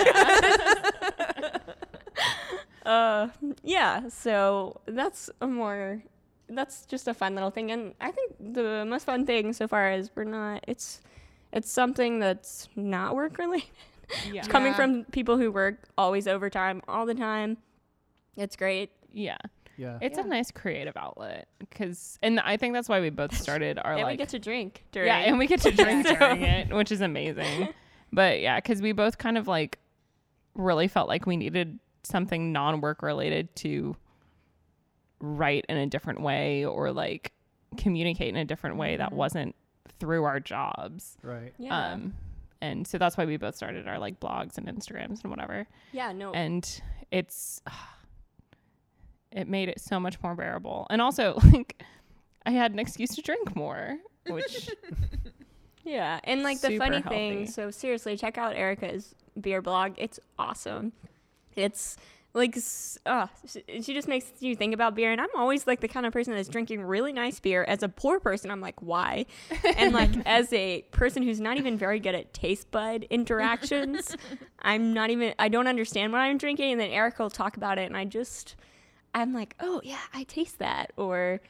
[2.85, 3.29] uh,
[3.63, 4.09] yeah.
[4.09, 6.03] So that's a more
[6.49, 9.93] that's just a fun little thing, and I think the most fun thing so far
[9.93, 10.65] is we're not.
[10.69, 11.01] It's
[11.53, 13.69] it's something that's not work related
[14.31, 14.43] yeah.
[14.43, 14.77] coming Yeah.
[14.77, 17.59] from people who work always overtime all the time.
[18.37, 18.91] It's great.
[19.13, 19.37] Yeah.
[19.83, 19.99] Yeah.
[20.01, 20.25] It's Yeah.
[20.25, 24.03] a nice creative outlet cuz and I think that's why we both started our and
[24.03, 25.09] like we get to drink during.
[25.09, 27.69] Yeah, and we get to drink So- during it, which is amazing.
[28.15, 29.79] But yeah, because we both kind of like
[30.55, 33.97] really felt like we needed something non-work related to
[35.21, 37.33] write in a different way or like
[37.79, 39.17] communicate in a different way that Mhm.
[39.17, 39.55] wasn't
[39.99, 41.17] through our jobs.
[41.23, 41.55] Right.
[41.59, 41.93] yeah.
[41.93, 42.15] Um,
[42.61, 45.67] and so that's why we both started our like blogs and Instagrams and whatever.
[45.93, 46.13] yeah.
[46.13, 46.33] No.
[46.33, 47.63] And it's
[49.33, 50.87] it made it so much more bearable.
[50.91, 51.83] And also like
[52.47, 54.71] I had an excuse to drink more, which
[55.85, 56.21] yeah.
[56.25, 57.47] And like the funny super thing.
[57.47, 59.95] So seriously, check out Erica's beer blog.
[59.97, 60.93] It's awesome.
[61.55, 61.97] It's
[62.35, 62.57] like
[63.05, 66.13] uh, she just makes you think about beer and i'm always like the kind of
[66.13, 69.27] person that's drinking really nice beer as a poor person i'm like why
[69.77, 74.17] and like as a person who's not even very good at taste bud interactions
[74.61, 77.79] i'm not even i don't understand what i'm drinking and then erica will talk about
[77.79, 78.57] it and i just
[79.15, 81.41] i'm like oh yeah i taste that or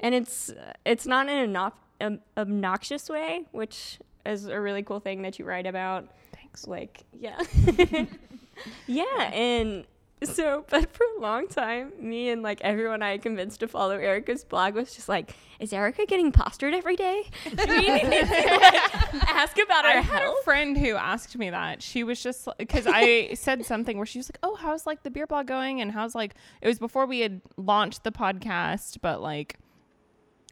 [0.00, 0.52] and it's
[0.84, 5.44] it's not in an ob- obnoxious way which is a really cool thing that you
[5.44, 6.08] write about.
[6.34, 6.66] Thanks.
[6.66, 7.38] like yeah
[8.86, 9.04] yeah.
[9.32, 9.84] and
[10.22, 14.44] so but for a long time me and like everyone i convinced to follow erica's
[14.44, 19.30] blog was just like is erica getting postured every day do we need to like,
[19.30, 21.82] ask about our I had health a friend who asked me that.
[21.82, 25.10] She was just because I said something where she was like, "Oh, how's like the
[25.10, 29.20] beer blog going?" And how's like it was before we had launched the podcast, but
[29.20, 29.58] like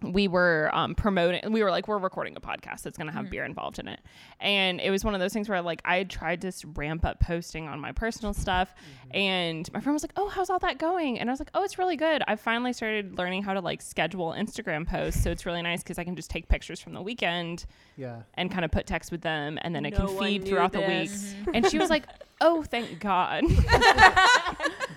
[0.00, 3.28] we were um, promoting we were like we're recording a podcast that's going to have
[3.30, 3.98] beer involved in it.
[4.38, 7.18] And it was one of those things where like i tried to s- ramp up
[7.18, 8.72] posting on my personal stuff
[9.12, 11.18] and my friend was like oh how's all that going?
[11.18, 12.22] And i was like oh it's really good.
[12.28, 15.98] I finally started learning how to like schedule instagram posts so it's really nice because
[15.98, 18.22] i can just take pictures from the weekend Yeah.
[18.34, 20.72] and kind of put text with them and then it No can feed knew throughout
[20.72, 21.10] the week.
[21.10, 21.34] this.
[21.52, 22.04] and she was like
[22.40, 23.42] oh thank god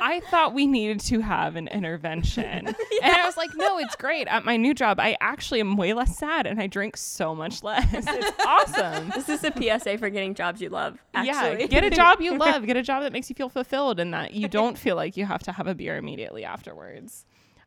[0.00, 2.74] I thought we needed to have an intervention.
[3.02, 4.28] And I was like, no, it's great.
[4.28, 7.62] At my new job, I actually am way less sad and I drink so much
[7.62, 7.86] less.
[7.92, 9.08] It's awesome.
[9.14, 10.98] This is a PSA for getting jobs you love.
[11.14, 11.62] Actually.
[11.62, 12.66] Yeah, get a job you love.
[12.66, 15.24] Get a job that makes you feel fulfilled and that you don't feel like you
[15.24, 17.24] have to have a beer immediately afterwards.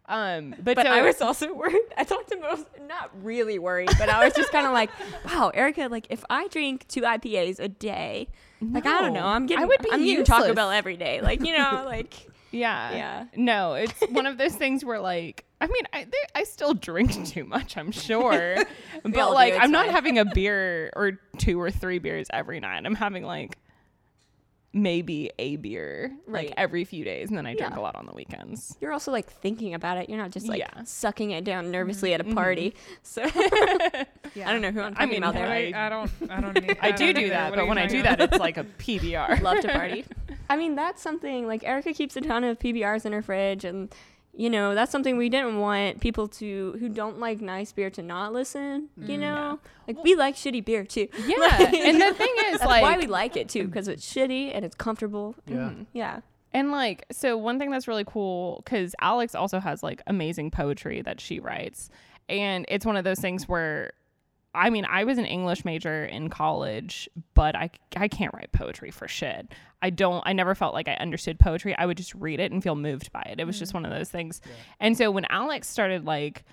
[0.07, 1.81] Um, but, But so, I was also worried.
[1.97, 4.89] I talked to most, not really worried, but I was just kind of like,
[5.25, 8.27] wow, Erica, like if I drink two IPAs a day,
[8.71, 10.53] like I don't know, I'm I getting, would be I'm eating Taco.
[10.53, 12.13] Bell every day, like you know, like
[12.51, 13.25] yeah, Yeah.
[13.35, 17.25] No, it's one of those things where like, I mean, I there- I still drink
[17.27, 18.57] too much, I'm sure,
[19.03, 22.83] but like, it's I'm not having a beer or two or three beers every night.
[22.85, 23.57] I'm having like
[24.73, 26.47] maybe a beer Right.
[26.47, 27.79] like every few days, and then I drink Yeah.
[27.79, 28.75] a lot on the weekends.
[28.81, 30.09] you're also like thinking about it.
[30.09, 30.83] You're not just like Yeah.
[30.83, 32.15] sucking it down nervously mm-hmm.
[32.15, 32.35] at a mm-hmm.
[32.35, 32.75] party.
[33.03, 34.05] So Yeah.
[34.49, 35.47] I don't know who I'm I talking mean, about there.
[35.47, 36.11] I- I, I don't.
[36.29, 36.53] I don't.
[36.67, 38.17] Need, I do don't do that, but when I do about?
[38.17, 39.41] that, it's like a PBR.
[39.41, 40.05] love to party.
[40.49, 43.93] I mean, that's something like Erica keeps a ton of PBRs in her fridge, and
[44.35, 48.01] you know that's something we didn't want people to who don't like nice beer to
[48.01, 48.89] not listen.
[48.97, 51.07] You know, like we like shitty beer too.
[51.27, 54.11] Yeah, Like- and the thing is, That's like, why we like it too, because it's
[54.11, 55.35] shitty and it's comfortable.
[55.47, 55.55] Yeah.
[55.55, 55.85] Mhm.
[55.93, 56.19] Yeah.
[56.55, 61.01] And like, so one thing that's really cool because Alex also has like amazing poetry
[61.01, 61.89] that she writes.
[62.29, 63.93] And it's one of those things where,
[64.55, 68.91] I mean, I was an English major in college, but I, I can't write poetry
[68.91, 69.51] for shit.
[69.81, 71.75] I don't, I never felt like I understood poetry.
[71.77, 73.39] I would just read it and feel moved by it.
[73.39, 73.75] It was just mm.
[73.75, 74.41] one of those things.
[74.79, 76.43] And so when Alex started like,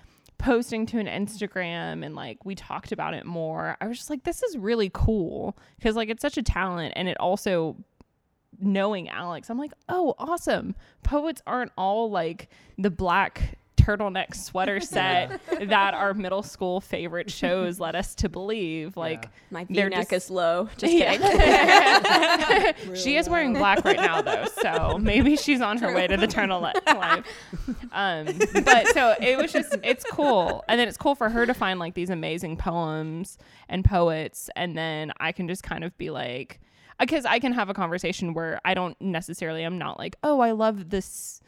[0.41, 3.77] posting to an Instagram and like we talked about it more.
[3.79, 7.07] I was just like, this is really cool because like it's such a talent and
[7.07, 7.77] it also
[8.59, 10.75] knowing Alex, I'm like, oh, awesome.
[11.03, 17.79] Poets aren't all like the black turtleneck sweater set that our middle school favorite shows
[17.79, 18.95] led us to believe.
[18.97, 20.69] Like, My V-neck just- is low.
[20.77, 21.21] Just kidding.
[22.95, 26.27] she is wearing black right now though, so maybe she's on her way to the
[26.27, 27.25] turtleneck life.
[27.91, 28.27] Um,
[28.63, 31.79] but so it was just it's cool, and then it's cool for her to find
[31.79, 33.37] like these amazing poems
[33.69, 36.59] and poets, and then I can just kind of be like,
[36.99, 40.51] because I can have a conversation where I don't necessarily I'm not like, oh, I
[40.51, 41.41] love this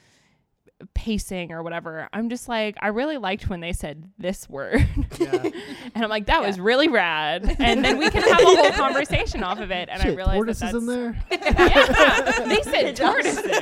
[0.93, 2.07] pacing or whatever.
[2.11, 4.85] I'm just like, I really liked when they said this word.
[5.19, 5.49] Yeah.
[5.95, 7.55] And I'm like, that was really rad.
[7.59, 9.89] And then we can have a whole conversation off of it.
[9.89, 11.15] And I Shit, realized tortoises that that's, in there.
[11.31, 13.45] Yeah, they said tortoises.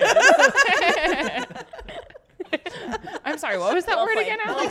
[3.26, 4.28] I'm sorry, what was that Well word played.
[4.28, 4.68] again, Alex?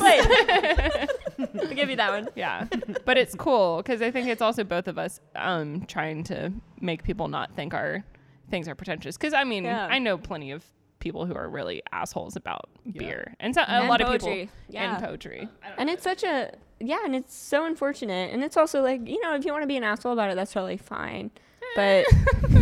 [1.36, 1.48] played.
[1.68, 2.28] I'll give you that one.
[2.34, 2.66] yeah,
[3.04, 7.02] but it's cool because I think it's also both of us um, trying to make
[7.04, 8.04] people not think our
[8.50, 9.16] things are pretentious.
[9.16, 9.86] Because I mean, Yeah.
[9.86, 10.64] I know plenty of
[11.00, 12.92] people who are really assholes about Yeah.
[12.98, 14.94] beer, and so a And lot of people Yeah.
[14.94, 15.48] and poetry.
[15.78, 18.32] And it's such a yeah, and it's so unfortunate.
[18.32, 20.36] And it's also like you know, if you want to be an asshole about it,
[20.36, 21.30] that's totally fine.
[21.76, 22.04] But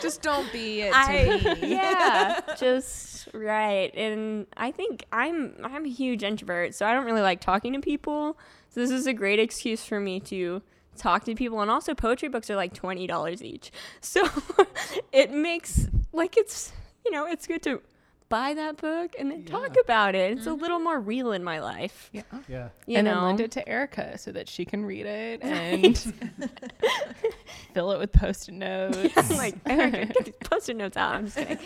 [0.00, 1.70] Just don't be it to I me.
[1.72, 3.90] yeah, just right.
[3.94, 7.80] And I think I'm I'm a huge introvert, so I don't really like talking to
[7.80, 8.38] people.
[8.70, 10.62] So this is a great excuse for me to
[10.96, 11.60] talk to people.
[11.60, 14.26] And also, poetry books are like twenty dollars each, so
[15.12, 16.72] it makes like it's
[17.04, 17.80] you know it's good to
[18.32, 20.32] buy that book and then talk about it.
[20.32, 20.62] It's a mm-hmm.
[20.62, 22.08] little more real in my life.
[22.14, 22.22] Yeah.
[22.48, 22.68] Yeah.
[22.86, 25.98] You and know, then lend it to Erica so that she can read it and
[27.74, 29.12] fill it with post-it notes.
[29.18, 31.14] I'm like, Erica, get these post-it notes out.
[31.14, 31.58] I'm just kidding.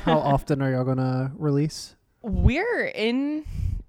[0.00, 1.96] How often are y'all gonna release?
[2.20, 3.46] We're in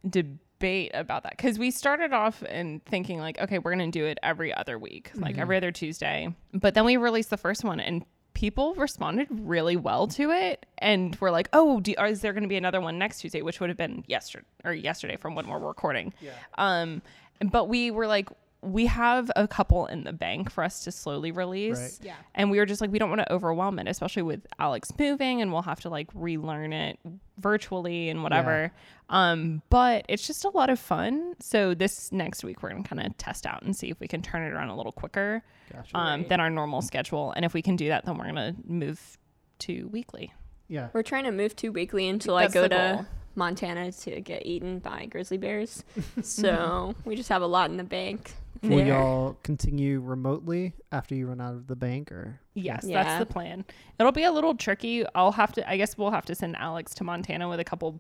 [0.10, 4.20] debate about that because we started off and thinking like, okay, we're gonna do it
[4.24, 5.66] every other week, like every mm-hmm.
[5.66, 6.34] other Tuesday.
[6.54, 8.06] But then we released the first one and
[8.42, 12.58] people responded really well to it and we're like, oh, do, is there gonna be
[12.58, 16.12] another one next Tuesday, which would have been yesterday or yesterday from when we're recording.
[16.20, 16.32] Yeah.
[16.58, 17.04] Um,
[17.52, 18.30] but we were like,
[18.64, 21.80] we have a couple in the bank for us to slowly release.
[21.80, 22.00] Right.
[22.10, 22.16] Yeah.
[22.36, 25.42] And we were just like, we don't want to overwhelm it, especially with Alex moving
[25.42, 27.00] and we'll have to like relearn it
[27.40, 28.72] virtually and whatever.
[29.10, 31.34] Um, but it's just a lot of fun.
[31.40, 34.08] So this next week, we're going to kind of test out and see if we
[34.08, 35.44] can turn it around a little quicker
[35.74, 35.98] Gotcha.
[35.98, 36.30] um, Right.
[36.30, 37.32] than our normal schedule.
[37.36, 39.18] And if we can do that, then we're going to move
[39.60, 40.34] to weekly.
[40.68, 40.90] yeah.
[40.94, 43.06] We're trying to move to weekly until I go to.
[43.34, 45.86] Montana to get eaten by grizzly bears.
[46.22, 48.34] so we just have a lot in the bank.
[48.64, 48.88] Will there.
[48.88, 53.04] y'all continue remotely after you run out of the bank, or Yes, Yeah.
[53.04, 53.66] that's the plan.
[54.00, 55.04] It'll be a little tricky.
[55.16, 58.00] I'll have to, I guess we'll have to send Alex to Montana with a couple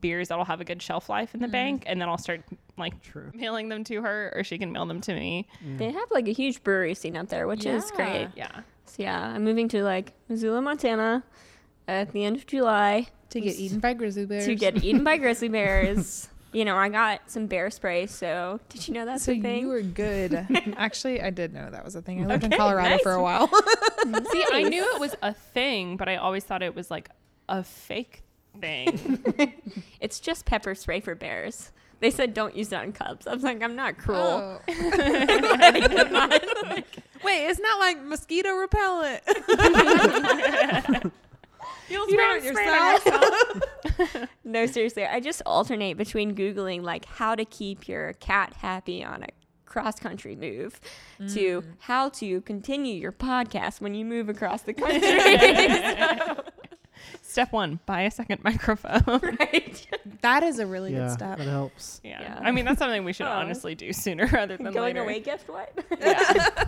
[0.00, 1.52] beers that'll have a good shelf life in the Mhm.
[1.52, 2.42] bank, and then I'll start
[2.78, 3.30] like True.
[3.34, 5.46] mailing them to her, or she can mail them to me.
[5.78, 8.28] They have like a huge brewery scene up there, which is great.
[8.36, 8.60] Yeah.
[8.86, 11.22] So yeah, I'm moving to like Missoula, Montana
[11.88, 14.46] at the end of July To get eaten by grizzly bears.
[14.46, 16.28] to get eaten by grizzly bears.
[16.52, 19.60] You know, I got some bear spray, so did you know that's so a thing?
[19.60, 20.34] you were good.
[20.76, 22.24] Actually, I did know that was a thing.
[22.24, 23.22] I lived in Okay, Colorado for a nice.
[23.22, 23.46] while.
[24.32, 27.08] See, I knew it was a thing, but I always thought it was like
[27.48, 28.24] a fake
[28.60, 29.54] thing.
[30.00, 31.70] It's just pepper spray for bears.
[32.00, 33.26] They said don't use it on cubs.
[33.28, 34.18] I was like, I'm not cruel.
[34.18, 34.60] Oh.
[34.66, 36.30] Letting them not-
[37.22, 39.22] Wait, it's not like mosquito repellent.
[41.88, 43.62] You'll You spray, do it spray yourself.
[44.44, 49.22] no, seriously, I just alternate between Googling like how to keep your cat happy on
[49.24, 49.28] a
[49.66, 50.80] cross country move
[51.28, 51.64] to mm.
[51.78, 56.44] how to continue your podcast when you move across the country.
[57.22, 59.20] Step one: buy a second microphone.
[59.40, 59.86] right?
[60.22, 61.38] That is a really yeah, good step.
[61.38, 62.00] that helps.
[62.02, 62.20] yeah.
[62.20, 62.40] Yeah.
[62.42, 63.30] I mean that's something we should Oh.
[63.30, 65.02] honestly do sooner rather than Going later.
[65.02, 65.72] away gift what?
[66.00, 66.64] Yeah.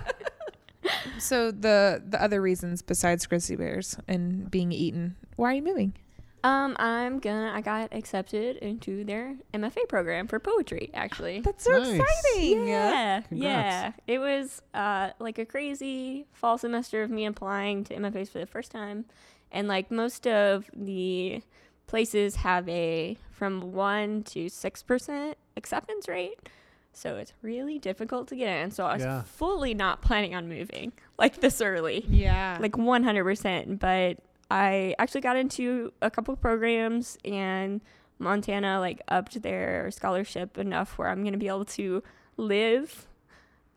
[1.19, 5.95] So the the other reasons besides grizzly bears and being eaten, why are you moving?
[6.45, 7.53] Um, I'm gonna.
[7.55, 10.91] I got accepted into their MFA program for poetry.
[10.93, 12.01] Actually, That's so Nice.
[12.01, 12.67] exciting.
[12.67, 13.33] yeah, Congrats.
[13.43, 13.93] yeah.
[14.13, 18.47] It was uh like a crazy fall semester of me applying to MFAs for the
[18.47, 19.05] first time,
[19.53, 21.43] and like most of the
[21.87, 26.49] places have a from one to six percent acceptance rate.
[26.95, 28.71] So it's really difficult to get in.
[28.73, 29.23] So I was Yeah.
[29.23, 32.59] fully not planning on moving like this early Yeah.
[32.61, 34.19] like 100% but
[34.53, 37.81] i actually got into a couple programs and
[38.19, 42.03] montana like upped their scholarship enough where i'm going to be able to
[42.37, 43.07] live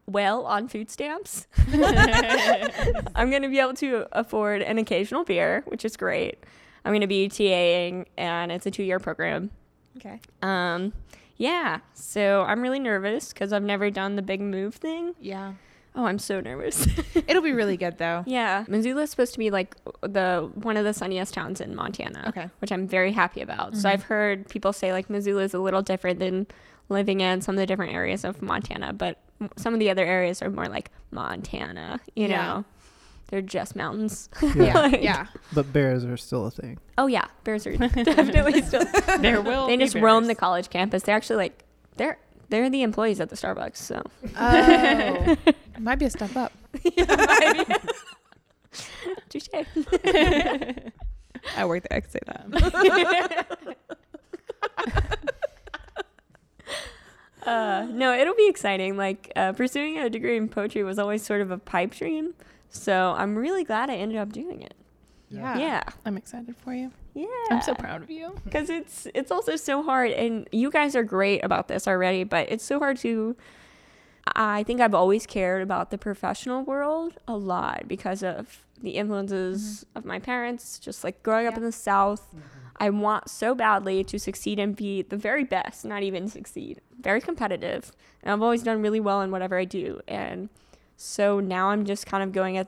[0.08, 1.48] well on food stamps
[3.16, 6.38] i'm going to be able to afford an occasional beer which is great
[6.84, 9.50] i'm going to be taing and it's a two-year program
[9.98, 10.20] okay.
[10.42, 10.94] um
[11.38, 15.54] yeah so i'm really nervous because i've never done the big move thing Yeah.
[15.96, 16.88] Oh i'm so nervous
[17.28, 18.24] It'll be really good though.
[18.28, 22.50] yeah, Missoula's supposed to be like the one of the sunniest towns in Montana, Okay.
[22.60, 23.76] which I'm very happy about.
[23.76, 23.92] So Mhm.
[23.94, 26.46] I've heard people say like Missoula is a little different than
[26.90, 29.20] living in some of the different areas of Montana, but
[29.58, 32.00] some of the other areas are more like Montana.
[32.16, 32.44] You Yeah.
[32.46, 32.66] know,
[33.30, 34.30] they're just mountains.
[34.56, 34.74] Yeah.
[34.82, 35.26] Like- yeah.
[35.54, 36.78] But bears are still a thing.
[36.98, 38.84] Oh yeah, bears are definitely still.
[39.20, 39.68] there will.
[39.68, 41.04] They be just roam the college campus.
[41.04, 41.64] They're actually like
[41.98, 42.18] they're
[42.50, 43.78] they're the employees at the Starbucks.
[43.78, 44.02] So
[44.38, 45.36] Oh.
[45.80, 46.52] Might be a step up.
[49.30, 49.48] touche.
[49.54, 49.66] I
[51.66, 51.98] work there.
[51.98, 53.48] I can say that.
[57.46, 58.98] Uh, no, it'll be exciting.
[58.98, 62.34] Like uh, pursuing a degree in poetry was always sort of a pipe dream,
[62.70, 64.74] so I'm really glad I ended up doing it.
[65.30, 65.56] Yeah.
[65.60, 66.92] Yeah, I'm excited for you.
[67.16, 67.28] Yeah.
[67.50, 68.36] I'm so proud of you.
[68.44, 72.24] because it's it's also so hard, and you guys are great about this already.
[72.26, 73.36] But it's so hard to.
[74.36, 79.86] I think I've always cared about the professional world a lot because of the influences
[79.88, 79.98] mm-hmm.
[79.98, 80.78] of my parents.
[80.78, 82.40] Just like growing up in the South, mm-hmm.
[82.78, 86.82] I want so badly to succeed and be the very best, not even succeed.
[87.00, 87.94] Very competitive.
[88.22, 90.02] And I've always done really well in whatever I do.
[90.08, 90.50] And
[90.98, 92.68] so now I'm just kind of going at,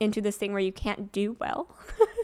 [0.00, 1.68] into this thing where you can't do well.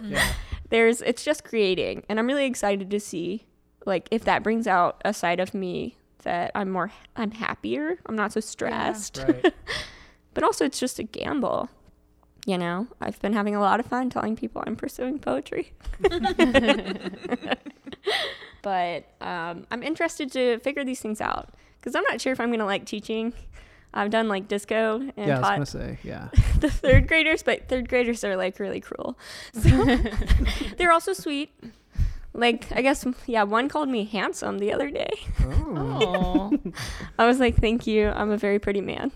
[0.00, 0.12] Mm-hmm.
[0.14, 0.32] Yeah.
[0.70, 2.04] There's it's just creating.
[2.08, 3.46] And I'm really excited to see
[3.86, 7.98] like if that brings out a side of me that I'm more I'm happier.
[8.06, 9.24] I'm not so stressed.
[9.26, 9.52] right.
[10.32, 11.68] But also it's just a gamble.
[12.46, 15.72] You know, I've been having a lot of fun telling people I'm pursuing poetry.
[18.62, 22.48] but um, I'm interested to figure these things out because I'm not sure if I'm
[22.48, 23.32] going to like teaching.
[23.92, 26.28] I've done like disco and yeah, I was taught gonna say, yeah.
[26.60, 29.18] the third graders, but third graders are like really cruel.
[29.54, 29.84] So
[30.78, 31.50] they're also sweet.
[32.32, 35.10] Like, I guess, yeah, one called me handsome the other day.
[35.42, 36.56] Oh.
[37.18, 38.08] I was like, thank you.
[38.10, 39.10] I'm a very pretty man.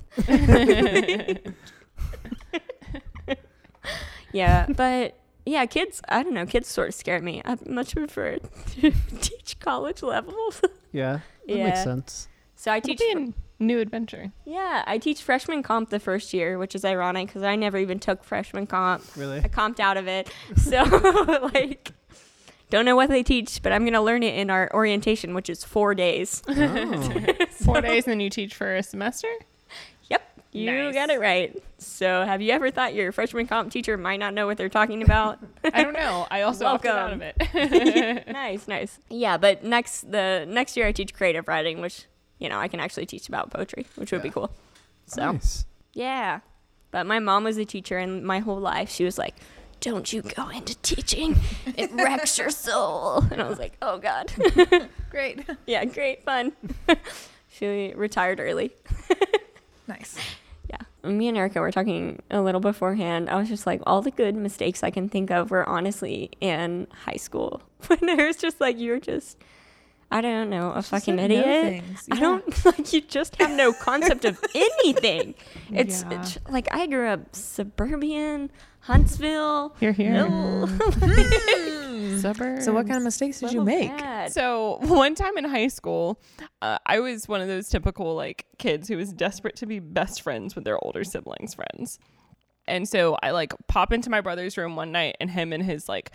[4.32, 5.14] Yeah, but
[5.46, 7.40] yeah, kids, I don't know, kids sort of scare me.
[7.44, 10.60] I much prefer to teach college levels.
[10.92, 11.20] Yeah.
[11.46, 11.64] That Yeah.
[11.66, 12.28] makes sense.
[12.56, 13.32] So I teach, be a
[13.64, 14.32] new adventure.
[14.44, 17.98] yeah, I teach freshman comp the first year, which is ironic because I never even
[17.98, 19.04] took freshman comp.
[19.16, 19.38] Really?
[19.38, 20.28] I comped out of it.
[20.56, 20.82] So,
[21.54, 21.92] like,
[22.70, 25.48] don't know what they teach, but I'm going to learn it in our orientation, which
[25.50, 26.42] is four days.
[26.48, 27.36] Oh.
[27.64, 29.28] Four days and then you teach for a semester?
[30.10, 30.22] Yep.
[30.52, 30.94] You Nice.
[30.94, 31.56] got it right.
[31.78, 35.02] So, have you ever thought your freshman comp teacher might not know what they're talking
[35.02, 35.38] about?
[35.72, 36.26] I don't know.
[36.30, 38.26] I also opted out of it.
[38.32, 38.98] nice, nice.
[39.08, 42.06] Yeah, but next the next year I teach creative writing, which
[42.44, 44.50] you know I can actually teach about poetry, which would be cool.
[45.06, 45.64] So Nice.
[45.94, 46.40] yeah,
[46.92, 49.34] but my mom was a teacher, and my whole life she was like,
[49.80, 51.36] "Don't you go into teaching?
[51.76, 54.30] It wrecks your soul." And I was like, "Oh God."
[55.10, 55.44] Great.
[55.66, 56.52] yeah, great fun.
[57.48, 58.72] she retired early.
[59.86, 60.16] Nice.
[60.68, 60.78] Yeah.
[61.08, 63.28] Me and Erica were talking a little beforehand.
[63.30, 66.86] I was just like, all the good mistakes I can think of were honestly in
[67.04, 67.62] high school.
[67.86, 69.36] When it was just like, you're just,
[70.16, 71.84] I don't know, a Just fucking said no idiot.
[71.84, 72.08] things.
[72.12, 75.34] I don't, like, you just have no concept of anything.
[75.72, 76.20] It's, Yeah.
[76.20, 78.50] it's like, I grew up suburban,
[78.80, 79.74] Huntsville.
[79.80, 80.12] Here, here.
[80.12, 80.68] Hill.
[82.20, 82.64] Suburbs.
[82.64, 83.88] So, what kind of mistakes did you make?
[83.96, 84.32] bad.
[84.32, 86.20] So one time in high school,
[86.62, 90.22] uh, I was one of those typical like kids who was desperate to be best
[90.22, 91.98] friends with their older siblings' friends.
[92.66, 95.88] And so I like pop into my brother's room one night, and him and his
[95.88, 96.10] like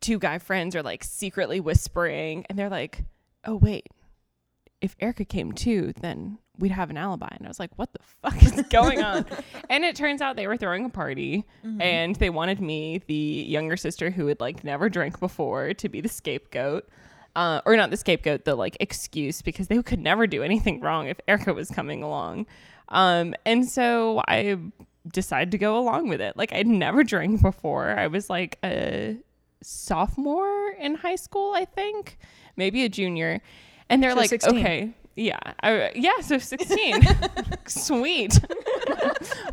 [0.00, 3.04] two guy friends are like secretly whispering, and they're like,
[3.48, 3.86] "Oh wait,
[4.80, 7.98] if Erica came too, then we'd have an alibi." And I was like, "What the
[8.22, 9.24] fuck is going on?"
[9.70, 11.44] and it turns out they were throwing a party,
[11.80, 13.14] and they wanted me, the
[13.48, 16.88] younger sister who had like never drank before, to be the scapegoat.
[17.36, 21.06] Uh, or not the scapegoat, the like excuse because they could never do anything wrong
[21.06, 22.46] if Erica was coming along.
[22.88, 24.58] Um, and so I
[25.12, 26.36] decided to go along with it.
[26.36, 27.90] Like I'd never drank before.
[27.90, 29.16] I was like a
[29.62, 32.18] sophomore in high school, I think,
[32.56, 33.40] maybe a junior.
[33.88, 34.58] And they're So like, 16.
[34.58, 37.02] okay, yeah, I, yeah, so 16.
[37.66, 38.38] Sweet.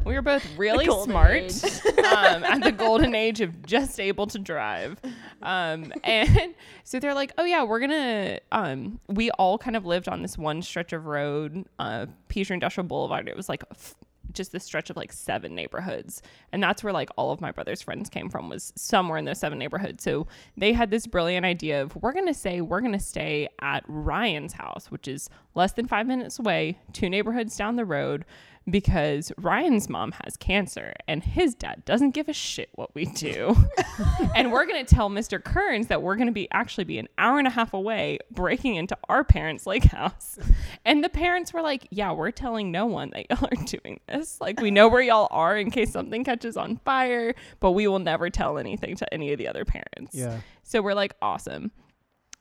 [0.05, 1.63] we were both really smart
[1.97, 4.99] um, at the golden age of just able to drive.
[5.41, 6.53] Um, and
[6.83, 10.21] so they're like, oh, yeah, we're going to, um, we all kind of lived on
[10.21, 13.27] this one stretch of road, uh, Peachtree Industrial Boulevard.
[13.27, 13.95] It was like f-
[14.35, 16.21] just this stretch of like seven neighborhoods.
[16.51, 19.39] And that's where like all of my brother's friends came from was somewhere in those
[19.39, 20.03] seven neighborhoods.
[20.03, 20.27] So
[20.57, 23.83] they had this brilliant idea of we're going to say we're going to stay at
[23.87, 28.25] Ryan's house, which is less than five minutes away, two neighborhoods down the road
[28.69, 33.55] because Ryan's mom has cancer and his dad doesn't give a shit what we do.
[34.35, 35.43] and we're going to tell Mr.
[35.43, 38.75] Kearns that we're going to be actually be an hour and a half away breaking
[38.75, 40.39] into our parents' lake house.
[40.83, 44.41] And the parents were like, "Yeah, we're telling no one that y'all are doing this.
[44.41, 47.99] Like we know where y'all are in case something catches on fire, but we will
[47.99, 50.39] never tell anything to any of the other parents." Yeah.
[50.63, 51.71] So we're like, "Awesome."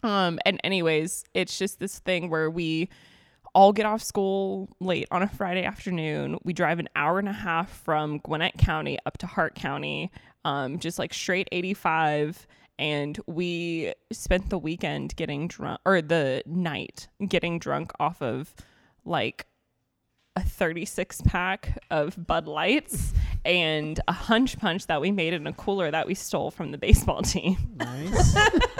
[0.03, 2.89] Um and anyways, it's just this thing where we
[3.55, 6.38] all get off school late on a Friday afternoon.
[6.44, 10.11] We drive an hour and a half from Gwinnett County up to Hart County,
[10.44, 12.46] um, just like straight 85.
[12.78, 18.52] And we spent the weekend getting drunk, or the night getting drunk off of
[19.05, 19.46] like
[20.36, 23.12] a 36 pack of Bud Lights
[23.44, 26.78] and a hunch punch that we made in a cooler that we stole from the
[26.78, 28.36] baseball team Nice.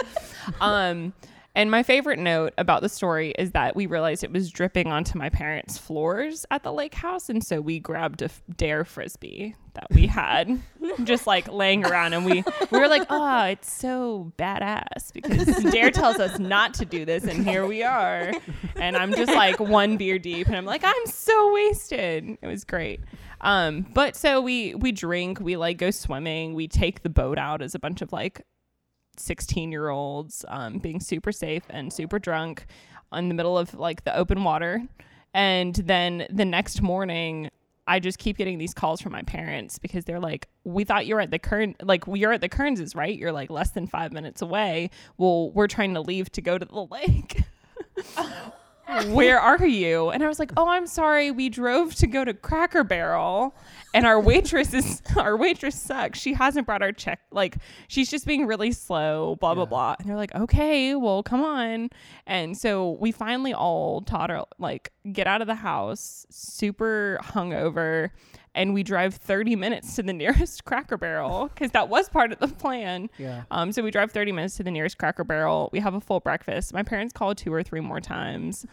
[0.59, 1.13] um
[1.55, 5.17] and my favorite note about the story is that we realized it was dripping onto
[5.17, 9.55] my parents' floors at the lake house, and so we grabbed a f- DARE frisbee
[9.73, 10.61] that we had
[11.03, 15.91] just like laying around, and we we were like, "Oh, it's so badass because DARE
[15.91, 18.33] tells us not to do this, and here we are."
[18.75, 22.63] And I'm just like one beer deep, and I'm like, "I'm so wasted." It was
[22.63, 22.99] great.
[23.41, 27.61] Um, but so we we drink, we like go swimming, we take the boat out
[27.61, 28.41] as a bunch of like
[29.19, 32.65] 16 year olds um, being super safe and super drunk
[33.13, 34.81] in the middle of like the open water.
[35.33, 37.49] And then the next morning,
[37.87, 41.15] I just keep getting these calls from my parents because they're like, "We thought you
[41.15, 43.15] were at the Kern, like you're at the Kearnses, right?
[43.15, 44.89] You're like less than five minutes away.
[45.17, 47.43] Well, we're trying to leave to go to the lake.
[49.07, 51.31] Where are you?" And I was like, "Oh, I'm sorry.
[51.31, 53.55] We drove to go to Cracker Barrel,
[53.93, 56.19] and our waitress is our waitress sucks.
[56.19, 57.19] She hasn't brought our check.
[57.31, 57.57] Like
[57.87, 59.37] she's just being really slow.
[59.39, 61.89] Blah blah blah." And they're like, "Okay, well, come on."
[62.27, 68.11] And so we finally all taught her like get out of the house, super hungover,
[68.55, 72.39] and we drive 30 minutes to the nearest Cracker Barrel because that was part of
[72.39, 73.09] the plan.
[73.17, 73.43] Yeah.
[73.51, 75.69] Um, so we drive 30 minutes to the nearest Cracker Barrel.
[75.71, 76.73] We have a full breakfast.
[76.73, 78.65] My parents call two or three more times.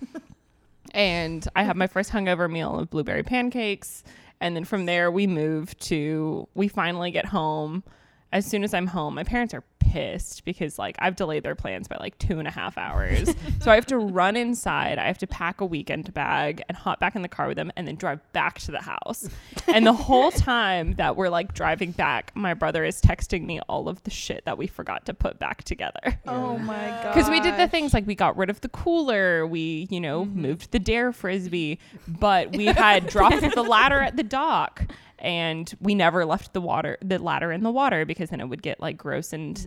[0.95, 4.05] and I have my first hungover meal of blueberry pancakes.
[4.41, 7.85] And then from there, we move to, we finally get home.
[8.33, 9.62] As soon as I'm home, my parents are
[9.93, 13.28] pissed because like I've delayed their plans by like two and a half hours.
[13.61, 14.99] so I have to run inside.
[14.99, 17.70] I have to pack a weekend bag and hop back in the car with them
[17.76, 19.28] and then drive back to the house.
[19.66, 23.88] and the whole time that we're like driving back, my brother is texting me all
[23.88, 26.18] of the shit that we forgot to put back together.
[26.26, 27.14] Oh my god.
[27.14, 30.24] Because we did the things like we got rid of the cooler, we, you know,
[30.24, 30.40] Mm-hmm.
[30.43, 34.84] moved the DARE frisbee, but we had dropped the ladder at the dock
[35.23, 38.62] and we never left the water the ladder in the water because then it would
[38.62, 39.66] get like gross and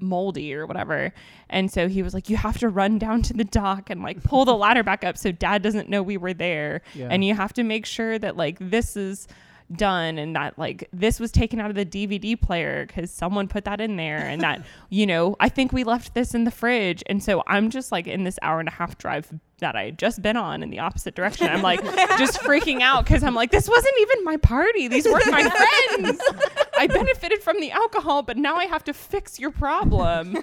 [0.00, 1.14] moldy or whatever.
[1.48, 4.22] And so he was like, You have to run down to the dock and like
[4.22, 6.82] pull the ladder back up so dad doesn't know we were there.
[6.94, 7.08] Yeah.
[7.10, 9.26] And you have to make sure that like this is
[9.72, 13.64] done and that like this was taken out of the DVD player because someone put
[13.64, 17.02] that in there and that you know I think we left this in the fridge.
[17.06, 19.98] And so I'm just like in this hour and a half drive that I had
[19.98, 21.48] just been on in the opposite direction.
[21.48, 21.82] I'm like
[22.18, 24.88] just freaking out because I'm like this wasn't even my party.
[24.88, 26.20] These weren't my friends.
[26.78, 30.38] I benefited from the alcohol but now I have to fix your problem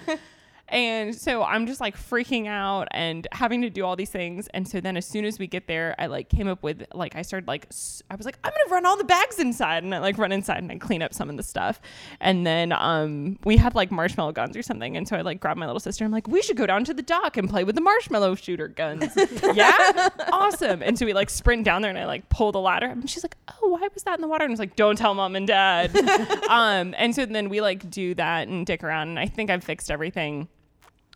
[0.71, 4.47] and so I'm just like freaking out and having to do all these things.
[4.53, 7.15] And so then as soon as we get there, I like came up with like
[7.15, 7.67] I started like
[8.09, 10.59] I was like I'm gonna run all the bags inside and I like run inside
[10.59, 11.81] and I clean up some of the stuff.
[12.21, 14.95] And then um we had like marshmallow guns or something.
[14.95, 16.05] And so I like grabbed my little sister.
[16.05, 18.69] I'm like we should go down to the dock and play with the marshmallow shooter
[18.69, 19.11] guns.
[19.53, 20.81] yeah, awesome.
[20.81, 22.87] And so we like sprint down there and I like pull the ladder.
[22.87, 24.45] And she's like, oh, why was that in the water?
[24.45, 25.93] And I was like, don't tell mom and dad.
[26.49, 29.09] um and so then we like do that and dick around.
[29.09, 30.47] And I think I've fixed everything.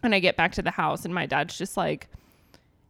[0.06, 2.08] And I get back to the house, and my dad's just like,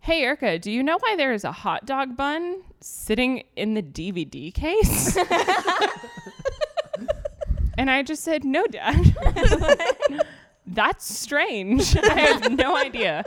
[0.01, 3.82] Hey, Erica, do you know why there is a hot dog bun sitting in the
[3.82, 5.18] DVD case?
[7.78, 9.16] and I just said, No, Dad.
[10.68, 11.95] That's strange.
[11.97, 13.26] I have no idea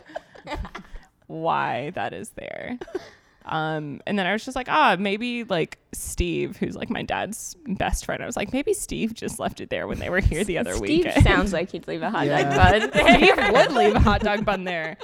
[1.26, 2.78] why that is there.
[3.50, 7.56] Um, and then I was just like, ah, maybe like Steve, who's like my dad's
[7.66, 8.22] best friend.
[8.22, 10.74] I was like, maybe Steve just left it there when they were here the other
[10.74, 11.24] Steve weekend.
[11.24, 12.42] sounds like he'd leave a hot Yeah.
[12.78, 13.06] dog bun.
[13.16, 14.96] Steve would leave a hot dog bun there.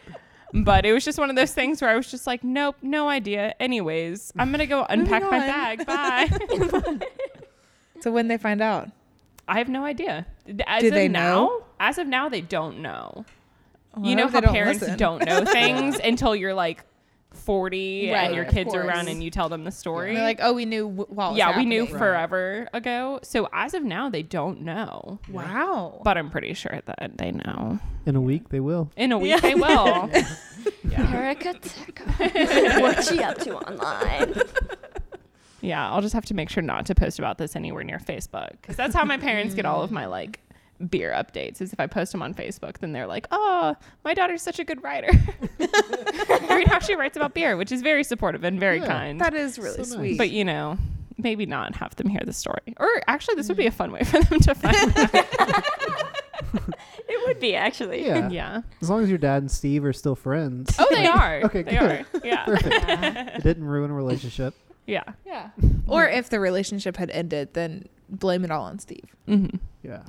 [0.52, 3.08] But it was just one of those things where I was just like, nope, no
[3.08, 3.54] idea.
[3.58, 5.86] Anyways, I'm gonna go unpack my bag.
[5.86, 6.98] Bye.
[8.00, 8.90] So when they find out,
[9.48, 10.26] I have no idea.
[10.66, 11.64] As Do of they now, know?
[11.80, 13.24] as of now, they don't know.
[13.96, 14.98] Well, you know hope how don't parents listen.
[14.98, 16.84] don't know things until you're like
[17.34, 20.14] 40 Right, and your of kids are around and you tell them the story.
[20.14, 21.98] They're like, oh, we knew w- while it was yeah, we knew happening.
[21.98, 23.20] forever ago.
[23.22, 25.18] So as of now, they don't know.
[25.30, 26.00] Wow.
[26.04, 27.78] But I'm pretty sure that they know.
[28.06, 28.90] In a week, they will.
[28.96, 30.10] In a week, they will.
[30.90, 31.12] yeah.
[31.14, 32.04] Erica Teco.
[32.80, 34.34] What's she up to online?
[35.60, 38.50] Yeah, I'll just have to make sure not to post about this anywhere near Facebook
[38.60, 40.40] because that's how my parents get all of my like
[40.90, 41.60] beer updates.
[41.60, 44.64] Is if I post them on Facebook, then they're like, "Oh, my daughter's such a
[44.64, 45.08] good writer."
[45.58, 48.86] Read how she writes about beer, which is very supportive and very Yeah.
[48.86, 49.20] kind.
[49.20, 49.92] that is really So nice.
[49.92, 50.18] sweet.
[50.18, 50.78] but you know,
[51.18, 52.74] maybe not have them hear the story.
[52.78, 55.64] Or actually, this would be a fun way for them to find out.
[57.06, 58.04] It would be actually.
[58.04, 58.28] Yeah.
[58.30, 58.62] yeah.
[58.80, 60.74] As long as your dad and Steve are still friends.
[60.78, 61.42] Oh, they are.
[61.44, 61.90] Okay, they good.
[61.90, 62.04] are.
[62.24, 62.44] Yeah.
[63.36, 64.54] It didn't ruin a relationship.
[64.86, 65.02] Yeah.
[65.26, 65.50] yeah.
[65.86, 69.14] Or if the relationship had ended, then blame it all on Steve.
[69.28, 69.56] Mm-hmm.
[69.82, 70.02] Yeah.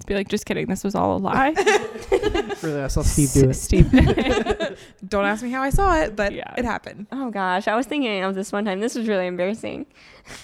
[0.00, 0.66] To be like, just kidding.
[0.66, 1.54] This was all a lie.
[2.62, 3.54] Really, I saw Steve do it.
[3.54, 3.90] Steve.
[5.08, 6.54] Don't ask me how I saw it, but Yeah.
[6.56, 7.06] it happened.
[7.12, 8.80] Oh gosh, I was thinking of this one time.
[8.80, 9.84] This was really embarrassing.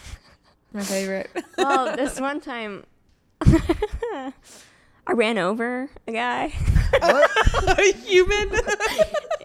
[0.74, 1.30] My favorite.
[1.56, 2.84] Well, this one time,
[3.40, 4.32] I
[5.14, 6.52] ran over a guy,
[7.00, 8.50] A human.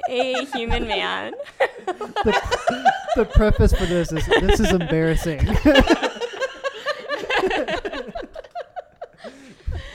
[0.10, 1.34] a human man.
[3.16, 5.40] The preface for this is this is embarrassing.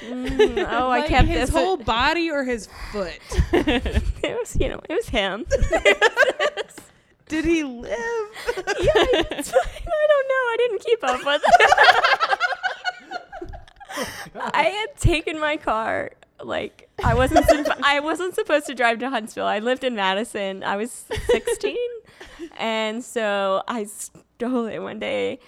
[0.09, 1.51] Mm, oh, I kept his this.
[1.51, 3.19] whole body or his foot.
[3.53, 5.47] it was, you know, it was him.
[7.29, 7.91] Did he live?
[7.97, 9.87] yeah, fine.
[9.87, 10.45] I don't know.
[10.49, 11.71] I didn't keep up with it.
[14.37, 16.13] I had taken my car.
[16.43, 17.47] Like I wasn't.
[17.85, 19.47] I wasn't supposed to drive to Huntsville.
[19.47, 20.65] I lived in Madison.
[20.65, 20.91] I was
[21.31, 21.77] 16,
[22.59, 25.39] and so I stole it one day.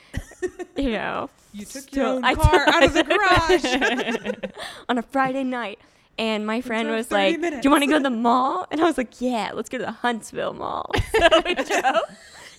[0.76, 4.52] You know, You took So your own I car out of the garage.
[4.88, 5.78] on a Friday night.
[6.18, 7.62] And my friend was like, minutes.
[7.62, 9.78] "Do you want to go to the mall?" And I was like, "Yeah, let's go
[9.78, 12.02] to the Huntsville Mall." So we drove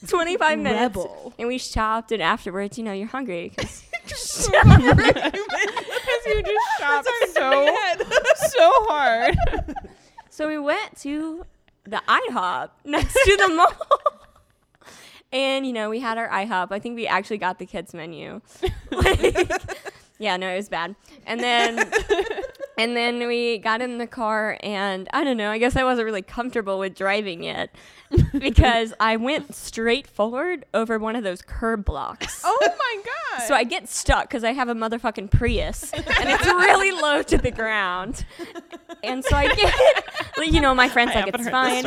[0.08, 1.34] 25 minutes, Rebel.
[1.40, 2.12] and we shopped.
[2.12, 3.54] And afterwards, you know, you're hungry.
[3.56, 4.12] Because you
[6.44, 7.76] just shopped so
[8.50, 9.38] so hard.
[10.30, 11.46] So we went to
[11.86, 13.72] the IHOP next to the mall.
[15.36, 16.72] And you know, we had our IHOP.
[16.72, 18.42] I think we actually got the kids menu.
[18.92, 19.52] Like,
[20.18, 20.96] yeah, no, it was bad.
[21.26, 21.92] And then
[22.78, 26.06] and then we got in the car and I don't know, I guess I wasn't
[26.06, 27.76] really comfortable with driving yet
[28.32, 32.42] because I went straight forward over one of those curb blocks.
[32.46, 33.48] Oh my god.
[33.48, 37.38] So I get stuck because I have a motherfucking Prius and it's really low to
[37.38, 38.26] the ground.
[39.04, 39.74] And so I get,
[40.54, 41.86] you know, my friend's I like, it's heard this fine.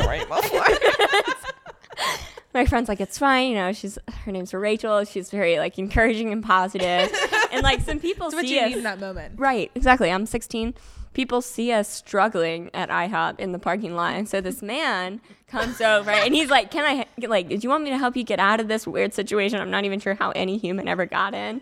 [2.53, 3.49] My friend's like, it's fine.
[3.49, 5.03] You know, she's, her name's Rachel.
[5.05, 7.13] She's very like encouraging and positive.
[7.51, 8.69] and like some people what see you us.
[8.69, 9.35] need in that moment.
[9.37, 10.11] Right, exactly.
[10.11, 10.73] I'm 16.
[11.13, 15.81] People see us struggling at IHOP in the parking lot, and so this man comes
[15.81, 17.49] over and he's like, "Can I like?
[17.49, 19.59] Do you want me to help you get out of this weird situation?
[19.59, 21.61] I'm not even sure how any human ever got in."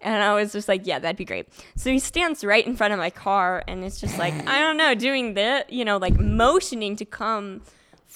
[0.00, 2.94] And I was just like, "Yeah, that'd be great." So he stands right in front
[2.94, 6.18] of my car, and it's just like, I don't know, doing the, you know, like
[6.18, 7.60] motioning to come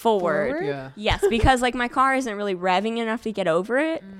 [0.01, 0.51] forward.
[0.51, 0.65] Forward?
[0.65, 0.91] Yeah.
[0.95, 4.03] Yes, because like my car isn't really revving enough to get over it.
[4.03, 4.17] Mm.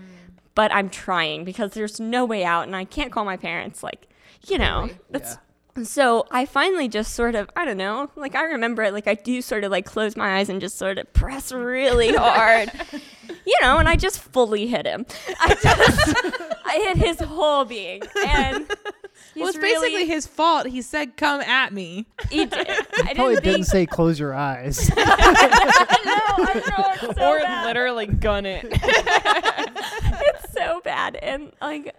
[0.54, 3.84] but I'm trying because there's no way out and I can't call my parents.
[3.84, 4.08] Like,
[4.48, 5.38] you know, that's.
[5.84, 9.14] So I finally just sort of, I don't know, like I remember it, like I
[9.16, 12.70] do sort of like close my eyes and just sort of press really hard,
[13.46, 15.06] you know, and I just fully hit him.
[15.40, 16.16] I just,
[16.66, 18.02] I hit his whole being.
[18.28, 18.68] And
[19.36, 20.68] well, it's he's basically his fault.
[20.68, 22.68] He said, "Come at me." he did.
[23.04, 24.90] I Probably didn't didn't say close your eyes.
[24.90, 27.66] no, I know, it's so or bad.
[27.66, 28.66] literally gun it.
[28.72, 31.96] it's so bad and like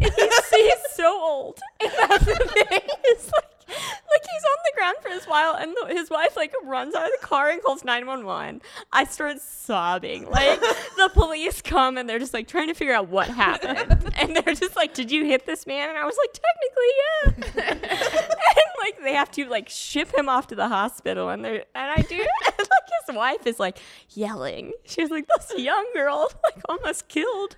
[0.00, 1.60] he's, he's so old.
[1.80, 2.80] And that's the thing.
[3.04, 6.52] It's like like he's on the ground for a while and the, his wife like
[6.64, 10.30] runs out of the car and calls 911 i start sobbing.
[10.30, 14.12] Like the police come and they're just like trying to figure out what happened.
[14.16, 15.88] And they're just like did you hit this man?
[15.88, 17.96] And i was like technically yeah.
[18.56, 21.90] And like they have to like ship him off to the hospital and they're and
[21.90, 22.16] i do.
[22.58, 23.78] And like his wife is like
[24.10, 24.72] yelling.
[24.84, 27.56] She's like this young girl like almost killed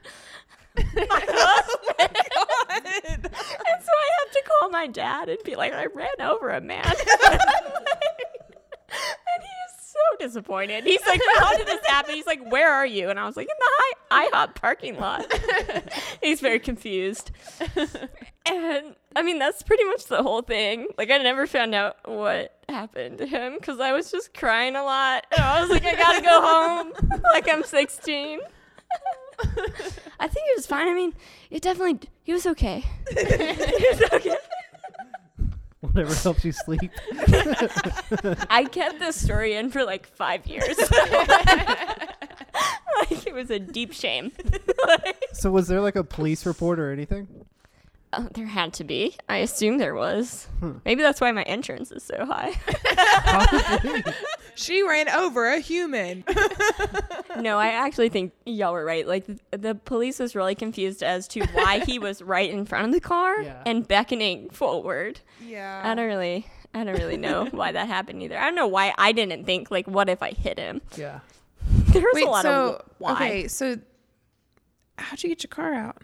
[1.08, 2.16] my husband.
[3.10, 6.60] and so I have to call my dad and be like, I ran over a
[6.60, 6.84] man.
[6.86, 6.96] and
[8.90, 10.84] he is so disappointed.
[10.84, 12.14] He's like, How did this happen?
[12.14, 13.10] He's like, Where are you?
[13.10, 15.32] And I was like, In the high IHOP parking lot.
[16.22, 17.30] He's very confused.
[18.46, 20.86] And I mean, that's pretty much the whole thing.
[20.96, 24.82] Like, I never found out what happened to him because I was just crying a
[24.82, 25.26] lot.
[25.32, 27.20] And I was like, I gotta go home.
[27.32, 28.40] like, I'm 16.
[30.20, 30.88] I think he was fine.
[30.88, 31.14] I mean,
[31.50, 32.84] it definitely, he was okay.
[33.10, 33.24] he
[33.90, 34.36] was okay.
[35.80, 36.90] Whatever helps you sleep.
[38.50, 40.76] I kept this story in for like five years.
[40.76, 40.90] like,
[43.26, 44.32] it was a deep shame.
[44.86, 47.28] like, So was there like a police report or anything?
[48.12, 49.16] Uh, there had to be.
[49.28, 50.48] I assume there was.
[50.60, 50.78] Hmm.
[50.84, 52.52] Maybe that's why my entrance is so high.
[54.54, 56.24] She ran over a human.
[57.38, 59.06] no, I actually think y'all were right.
[59.06, 62.92] Like the police was really confused as to why he was right in front of
[62.92, 63.62] the car Yeah.
[63.66, 65.20] and beckoning forward.
[65.46, 65.80] yeah.
[65.84, 66.44] I don't really,
[66.74, 68.36] I don't really know why that happened either.
[68.36, 70.80] I don't know why I didn't think like, what if I hit him?
[70.96, 71.20] yeah.
[71.88, 73.12] There was Wait, a lot so of why.
[73.12, 73.76] okay, so
[74.96, 75.98] how'd you get your car out?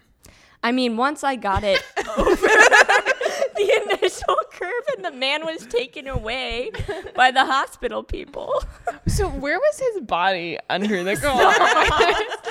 [0.65, 1.79] I mean, once I got it
[2.17, 6.71] over the initial curve, and the man was taken away
[7.15, 8.63] by the hospital people.
[9.07, 11.53] so where was his body under the car?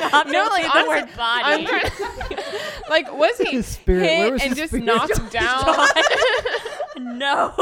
[0.08, 1.44] Stop, No, like, the honestly, word body.
[1.44, 2.38] I'm trying-
[2.88, 4.84] like was he His spirit, hit was and his just spirit?
[4.84, 5.88] knocked down?
[7.18, 7.52] no.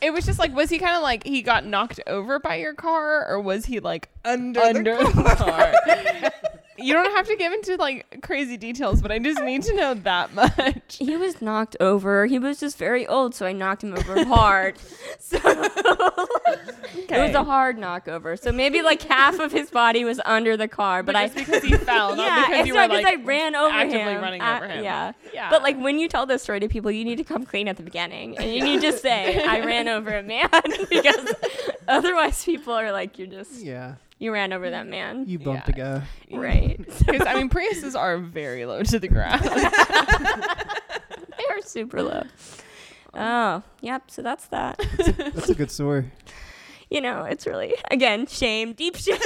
[0.00, 2.74] It was just like was he kind of like he got knocked over by your
[2.74, 5.72] car or was he like Under, under the car?
[6.82, 9.94] You don't have to give into like crazy details, but I just need to know
[9.94, 10.96] that much.
[10.98, 12.26] He was knocked over.
[12.26, 14.76] He was just very old, so I knocked him over hard.
[15.18, 18.38] so it was a hard knockover.
[18.38, 21.36] So maybe like half of his body was under the car, but, but I just
[21.38, 23.74] because he fell, not yeah, because it's you not were because like I ran over
[23.74, 24.22] actively him.
[24.22, 24.84] running over him.
[24.84, 25.12] Yeah.
[25.32, 25.50] yeah.
[25.50, 27.76] But like when you tell this story to people, you need to come clean at
[27.76, 30.48] the beginning, and you need to say, "I ran over a man,"
[30.90, 31.34] because
[31.88, 33.94] otherwise people are like, "You're just Yeah.
[34.22, 35.74] You ran over that man." You bumped Yeah.
[35.74, 36.06] a guy.
[36.36, 36.78] Right.
[37.06, 39.42] because I mean Priuses are very low to the ground.
[41.38, 42.22] they are super low.
[43.14, 44.10] Um, oh, yep.
[44.10, 44.78] So that's that.
[45.34, 46.10] That's a good story.
[46.90, 49.18] You know, it's really again shame, deep shame.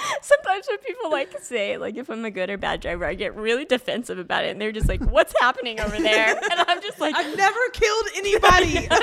[0.22, 3.14] Sometimes when people like to say like if I'm a good or bad driver, I
[3.14, 6.80] get really defensive about it, and they're just like, "What's happening over there?" And I'm
[6.82, 8.88] just like, I've never killed anybody.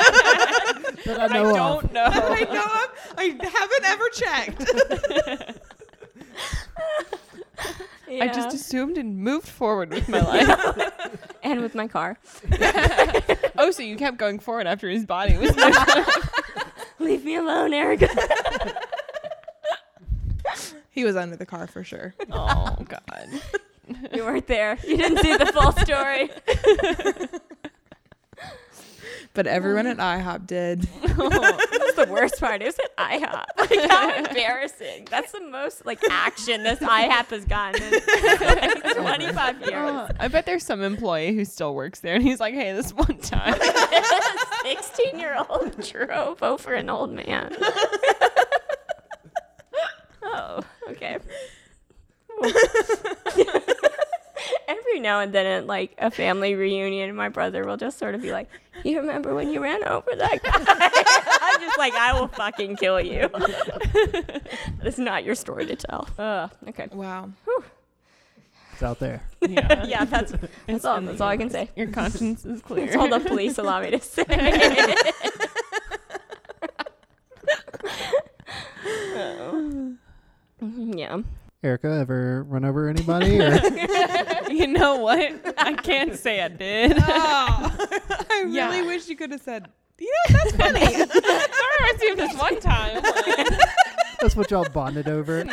[1.06, 1.56] That I I know of.
[1.56, 2.04] don't know.
[2.06, 2.90] I know of.
[3.18, 5.60] I haven't ever checked.
[8.22, 10.92] I just assumed and moved forward with my life.
[11.44, 12.18] and with my car.
[13.58, 15.78] oh, so you kept going forward after his body was moved.
[17.00, 18.10] Leave me alone, Erica.
[20.98, 22.16] He was under the car for sure.
[22.32, 23.30] oh God.
[24.14, 24.80] you weren't there.
[24.84, 26.32] You didn't see the full story.
[29.34, 30.82] But everyone at IHOP did.
[30.82, 32.64] That's the worst part.
[32.64, 33.46] It was at IHOP.
[33.60, 35.08] Like, how embarrassing.
[35.12, 39.74] That's the most like action this IHOP has gotten in like, 25 years.
[39.74, 42.92] Uh, I bet there's some employee who still works there, and he's like, "Hey, this
[42.92, 43.54] one time."
[44.64, 47.56] 16 year old drove over an old man.
[50.92, 51.18] Okay.
[54.68, 58.22] Every now and then at like a family reunion, my brother will just sort of
[58.22, 58.50] be like,
[58.84, 60.52] You remember when you ran over that guy?
[61.42, 63.30] I'm just like, I will fucking kill you.
[64.84, 66.08] That's not your story to tell.
[66.18, 66.88] Ugh, okay.
[66.92, 67.30] Wow.
[68.74, 69.24] It's out there.
[69.42, 69.86] yeah.
[69.86, 70.34] Yeah, that's
[70.68, 71.70] that's all that's all I can say.
[71.76, 72.86] Your conscience is clear.
[72.86, 74.24] That's all the police allow me to say.
[79.20, 79.96] Oh.
[80.62, 81.20] Mm-hmm, yeah.
[81.64, 83.40] Erica ever run over anybody?
[83.42, 83.56] Or
[84.52, 85.56] you know what?
[85.58, 86.98] I can't say I did.
[86.98, 87.02] Oh,
[88.30, 88.86] I really Yeah.
[88.86, 89.68] wish you could have said.
[90.00, 90.86] You know that's funny.
[90.86, 93.02] Sorry I remember seeing this one time.
[94.22, 95.44] that's what y'all bonded over?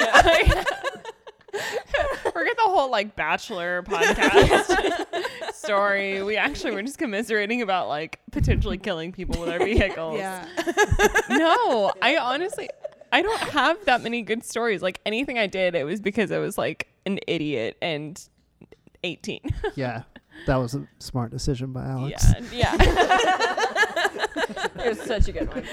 [2.32, 6.22] Forget the whole like bachelor podcast story.
[6.22, 10.18] We actually were just commiserating about like potentially killing people with our vehicles.
[10.18, 10.44] yeah.
[11.30, 12.68] No, I honestly
[13.14, 14.82] I don't have that many good stories.
[14.82, 18.20] Like anything I did, it was because I was like an idiot and
[19.04, 19.40] 18.
[19.76, 20.02] Yeah,
[20.46, 22.50] that was a smart decision by Alyx.
[22.52, 23.60] Yeah, yeah.
[24.84, 25.64] It was such a good one.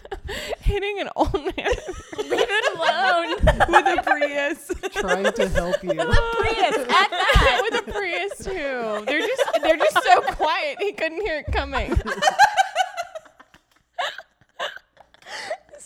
[0.60, 1.52] Hitting an old man.
[1.56, 3.36] Leave it alone.
[3.68, 4.70] With a Prius.
[4.92, 5.90] Trying to help you.
[5.90, 7.60] With a Prius, at that.
[7.70, 9.04] with a Prius too.
[9.06, 10.76] They're just they're just so quiet.
[10.80, 11.96] He couldn't hear it coming.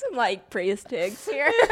[0.05, 1.51] Some like praise tigs here.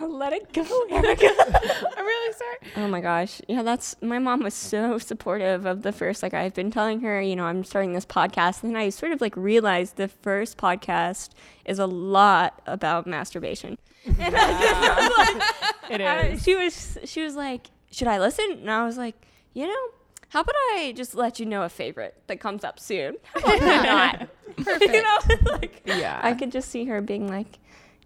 [0.00, 1.26] Let it go, Erica.
[1.96, 2.56] I'm really sorry.
[2.76, 3.40] Oh my gosh.
[3.48, 7.20] Yeah, that's my mom was so supportive of the first like I've been telling her,
[7.20, 10.56] you know, I'm starting this podcast and then I sort of like realized the first
[10.58, 11.30] podcast
[11.64, 13.78] is a lot about masturbation.
[14.18, 18.44] And I just was like, It I- she was she was like, "Should I listen?"
[18.60, 19.14] And I was like,
[19.54, 19.86] "You know,
[20.28, 23.16] how about I just let you know a favorite that comes up soon?
[23.34, 24.28] How about not?"
[24.64, 24.92] Perfect.
[24.92, 25.18] you know,
[25.52, 26.20] like Yeah.
[26.22, 27.58] I could just see her being like,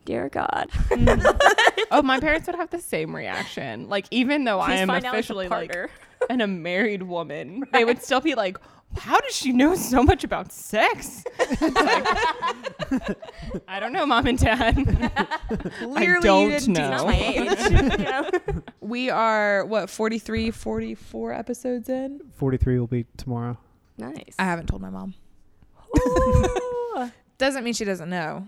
[0.04, 1.86] "Dear God, mm.
[1.90, 3.88] oh, my parents would have the same reaction.
[3.88, 5.90] Like even though I am a officially like partner."
[6.30, 8.56] and a married woman, they would still be like,
[8.96, 11.24] "How does she know so much about sex?"
[13.68, 14.74] I don't know, mom and dad.
[15.78, 16.90] Clearly, don't you know.
[16.90, 17.70] Not my age.
[17.70, 18.30] you know?
[18.80, 22.20] We are what 43, 44 episodes in.
[22.34, 23.56] Forty-three will be tomorrow.
[23.96, 24.34] Nice.
[24.38, 25.14] I haven't told my mom.
[27.38, 28.46] Doesn't mean she doesn't know.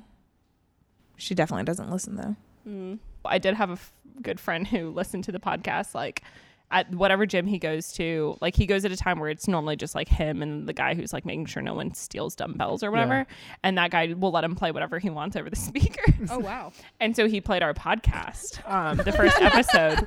[1.17, 2.37] She definitely doesn't listen though.
[2.69, 2.99] Mm.
[3.25, 3.93] I did have a f-
[4.23, 6.23] good friend who listened to the podcast like
[6.71, 9.77] at whatever gym he goes to like he goes at a time where it's normally
[9.77, 12.91] just like him and the guy who's like making sure no one steals dumbbells or
[12.91, 13.25] whatever Yeah.
[13.63, 16.73] and that guy will let him play whatever he wants over the speakers Oh wow.
[17.01, 20.07] and so he played our podcast um the first episode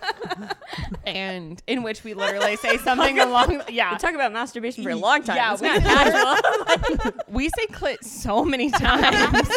[1.05, 4.95] and in which we literally say something along yeah We talk about masturbation for a
[4.95, 5.37] long time.
[5.37, 7.11] Yeah, it's we not casual.
[7.29, 9.47] we say clit so many times.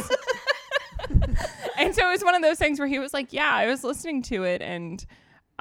[1.78, 3.82] and so it was one of those things where he was like, "Yeah, I was
[3.84, 5.04] listening to it, and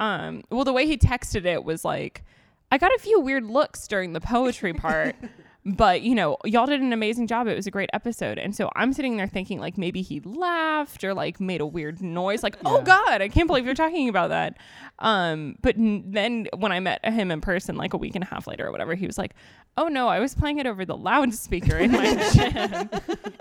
[0.00, 2.24] um, well, the way he texted it was like,
[2.72, 5.14] I got a few weird looks during the poetry part."
[5.62, 7.46] But you know, y'all did an amazing job.
[7.46, 11.04] It was a great episode, and so I'm sitting there thinking like maybe he laughed
[11.04, 14.30] or like made a weird noise, like "Oh God, I can't believe you're talking about
[14.30, 14.56] that."
[15.00, 18.26] Um, but n- then when I met him in person, like a week and a
[18.26, 19.34] half later or whatever, he was like,
[19.76, 22.88] "Oh no, I was playing it over the loudspeaker in my gym,"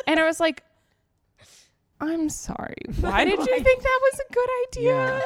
[0.05, 0.62] and I was like,
[2.01, 2.76] "I'm sorry.
[2.99, 5.22] Why did you think that was a good idea?"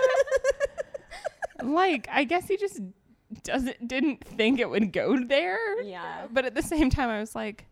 [1.64, 2.80] Like, I guess he just
[3.44, 5.82] doesn't didn't think it would go there.
[5.84, 6.28] yeah.
[6.32, 7.66] But at the same time, I was like,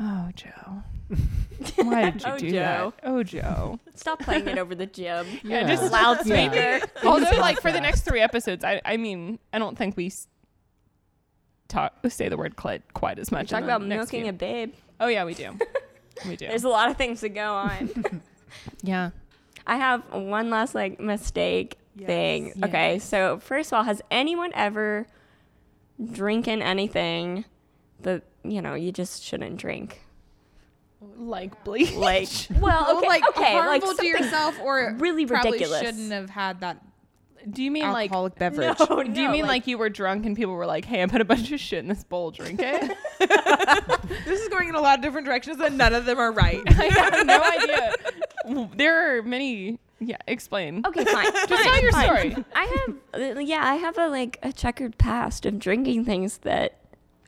[0.00, 0.82] "Oh, Joe,
[1.84, 2.92] why did you Oh, do Joe.
[2.96, 3.08] that?
[3.08, 5.26] Oh, Joe." Stop playing it over the gym.
[5.44, 5.66] Yeah, Yeah.
[5.68, 6.54] just Loudspeaker.
[6.56, 6.84] Yeah.
[7.04, 10.10] Although, like for the next three episodes, I I mean, I don't think we
[11.68, 13.50] talk say the word clit quite as We much.
[13.50, 14.30] talk about milking few.
[14.30, 14.74] a babe.
[15.00, 15.56] Oh yeah, we do.
[16.26, 16.46] we do.
[16.46, 18.22] There's a lot of things to go on.
[18.82, 19.10] yeah.
[19.66, 22.46] I have one last like mistake thing.
[22.56, 22.68] Yes.
[22.68, 25.06] Okay, so first of all, has anyone ever
[26.12, 27.44] drinking anything
[28.02, 30.02] that you know you just shouldn't drink?
[31.18, 31.94] Like bleach.
[31.94, 32.28] Like,
[32.60, 35.82] well, okay, like okay, like harmful to yourself or really probably ridiculous.
[35.82, 36.82] shouldn't have had that
[37.50, 38.10] Do you mean like?
[38.10, 38.78] alcoholic beverage.
[38.80, 41.06] No, Do you no, mean like, you were drunk and people were like, "Hey, I
[41.06, 42.30] put a bunch of shit in this bowl.
[42.30, 42.96] Drink it."
[44.24, 46.60] This is going in a lot of different directions and none of them are right.
[46.66, 48.68] I have no idea.
[48.76, 49.78] There are many.
[49.98, 50.84] Yeah, explain.
[50.86, 51.24] Okay, fine.
[51.32, 52.04] Just fine, tell your fine.
[52.04, 52.44] story.
[52.54, 52.64] I
[53.14, 56.78] have, uh, yeah, I have a like a checkered past of drinking things that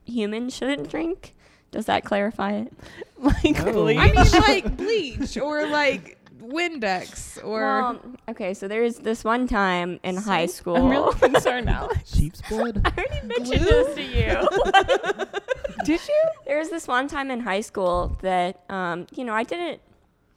[0.05, 1.35] humans shouldn't drink.
[1.71, 2.73] Does that clarify it?
[3.21, 3.73] Like No.
[3.73, 3.99] bleach.
[3.99, 9.99] I mean like bleach or like Windex or well, okay, so there's this one time
[10.05, 10.77] in high school.
[10.77, 11.89] I'm really concerned now.
[12.07, 12.81] Sheep's blood.
[12.85, 15.85] I already mentioned this to you.
[15.85, 16.31] Did you?
[16.47, 19.81] there was this one time in high school that, um, you know, I didn't,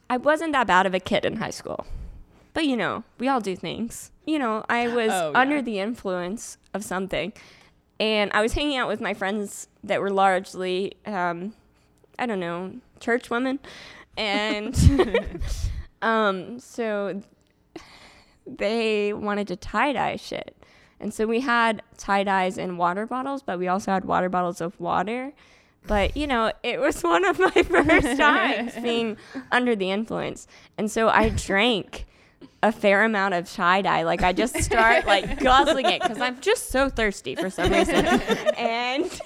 [0.10, 1.86] I wasn't that bad of a kid in high school.
[2.54, 4.12] But, you know, we all do things.
[4.26, 5.40] You know, I was Oh, yeah.
[5.40, 7.34] under the influence of something.
[8.00, 11.54] And I was hanging out with my friends that were largely, um,
[12.18, 13.60] I don't know, church women.
[14.18, 14.76] And
[16.02, 17.22] um, so
[18.46, 20.56] they wanted to tie dye shit.
[21.00, 24.62] And so we had tie dyes in water bottles, but we also had water bottles
[24.62, 25.34] of water.
[25.88, 29.18] But you know, it was one of my first times being
[29.52, 30.48] under the influence,
[30.78, 32.06] and so I drank
[32.64, 34.04] a fair amount of tie dye.
[34.04, 38.06] Like I just start like guzzling it because I'm just so thirsty for some reason,
[38.58, 39.22] and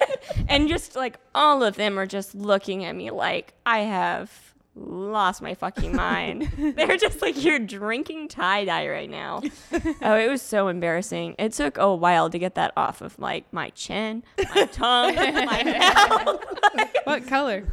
[0.48, 4.30] and just like all of them are just looking at me like I have
[4.74, 6.52] lost my fucking mind.
[6.76, 9.42] They're just like you're drinking tie dye right now.
[10.02, 11.34] oh, it was so embarrassing.
[11.38, 14.22] It took a while to get that off of like my chin,
[14.54, 16.44] my tongue, my mouth.
[17.04, 17.64] What color?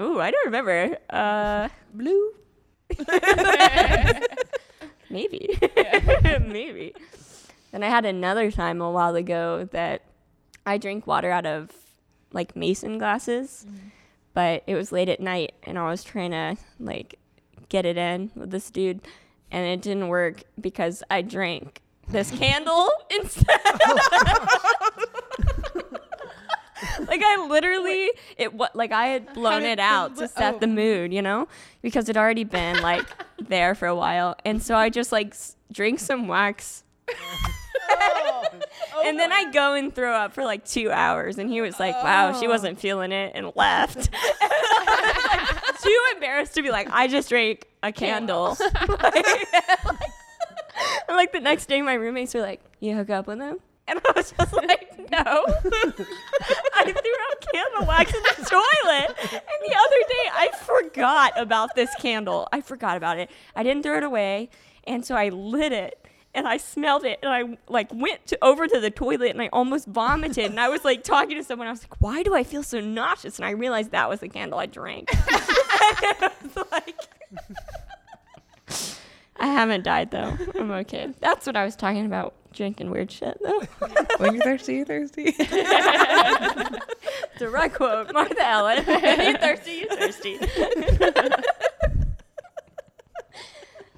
[0.00, 0.96] Ooh, I don't remember.
[1.10, 2.32] Uh, Blue.
[5.10, 5.58] maybe,
[6.40, 6.94] maybe.
[7.72, 10.02] Then I had another time a while ago that
[10.66, 11.70] I drank water out of
[12.32, 13.88] like mason glasses, mm-hmm.
[14.32, 17.18] but it was late at night and I was trying to like
[17.68, 19.00] get it in with this dude,
[19.50, 23.58] and it didn't work because I drank this candle instead.
[27.08, 30.58] like I literally it what like I had blown it the out to set oh.
[30.58, 31.48] the mood, you know,
[31.82, 33.06] because it already been like
[33.38, 36.82] there for a while, and so I just like s- drink some wax.
[39.04, 41.94] and then I go and throw up for like two hours, and he was like,
[42.02, 44.10] "Wow, she wasn't feeling it," and left.
[44.40, 48.56] Like, too embarrassed to be like, "I just drank a candle."
[48.88, 49.26] like,
[51.08, 53.98] and like the next day, my roommates were like, "You hook up with him?" And
[53.98, 55.44] I was just like, "No."
[56.74, 61.74] I threw out candle wax in the toilet, and the other day I forgot about
[61.74, 62.48] this candle.
[62.52, 63.30] I forgot about it.
[63.54, 64.48] I didn't throw it away,
[64.86, 66.00] and so I lit it.
[66.36, 69.48] And I smelled it, and I like went to, over to the toilet, and I
[69.52, 70.46] almost vomited.
[70.46, 71.68] And I was like talking to someone.
[71.68, 74.28] I was like, "Why do I feel so nauseous?" And I realized that was the
[74.28, 75.10] candle I drank.
[75.14, 76.96] I was like,
[79.36, 80.36] I haven't died though.
[80.58, 81.12] I'm okay.
[81.20, 82.34] That's what I was talking about.
[82.54, 83.60] Drinking weird shit though.
[84.18, 85.32] when you're thirsty, you're thirsty.
[87.38, 88.84] Direct quote, Martha Ellen.
[88.86, 90.38] When you thirsty, you thirsty.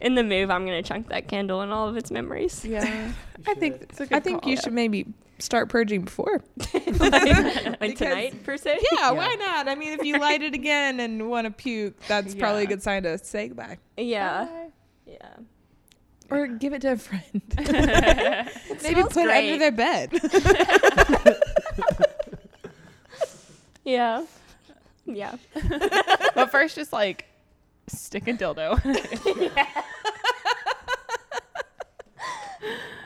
[0.00, 2.64] In the move, I'm gonna chunk that candle and all of its memories.
[2.64, 3.12] yeah.
[3.46, 4.50] I think It's a I good think call.
[4.50, 5.06] you should maybe
[5.38, 6.42] start purging before.
[6.74, 8.78] like Because- tonight, per se.
[8.92, 9.68] Yeah, why not?
[9.68, 12.82] I mean, if you light it again and want to puke, that's probably a good
[12.82, 13.78] sign to say goodbye.
[13.96, 14.48] Yeah.
[15.06, 15.16] Yeah.
[16.30, 17.42] Or give it to a friend.
[17.56, 17.74] Maybe
[18.78, 20.10] smells put it under their bed.
[23.84, 24.24] Yeah.
[25.04, 25.36] Yeah.
[26.34, 27.26] but first, just like
[27.86, 28.80] stick a dildo.
[29.56, 29.82] yeah.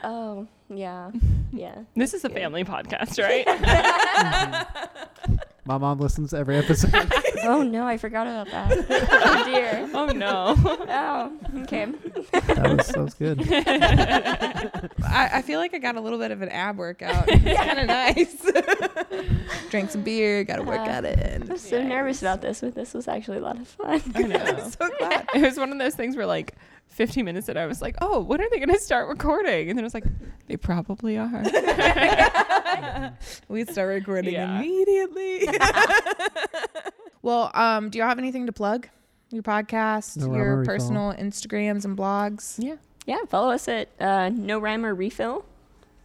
[0.02, 1.10] Oh, yeah.
[1.52, 1.82] Yeah.
[1.94, 3.46] this is a family podcast, right?
[3.46, 5.34] Mm-hmm.
[5.70, 6.92] My mom listens to every episode.
[7.42, 8.86] Oh no, I forgot about that.
[9.24, 9.88] Oh dear.
[9.94, 10.54] oh no.
[10.58, 11.86] Oh, okay.
[12.32, 13.40] that, was, that was good.
[15.02, 17.24] I, I feel like I got a little bit of an ab workout.
[17.28, 19.70] It's kind of nice.
[19.70, 21.48] Drank some beer, got to work Uh, at it.
[21.48, 24.02] I'm so nervous about this, but this was actually a lot of fun.
[24.14, 24.36] I know.
[24.36, 25.26] I'm so glad.
[25.34, 26.54] It was one of those things where like
[26.90, 29.68] 15 minutes that I was like, oh, when are they going to start recording?
[29.70, 30.04] And then I was like,
[30.46, 31.42] they probably are.
[33.48, 34.58] we start recording Yeah.
[34.58, 35.48] immediately.
[37.22, 38.88] well, um, do y'all have anything to plug?
[39.30, 40.74] Your podcast, No your or Refill.
[40.74, 42.56] personal Instagrams and blogs.
[42.58, 42.76] yeah.
[43.06, 45.44] Yeah, follow us at uh, No Rhyme or Refill,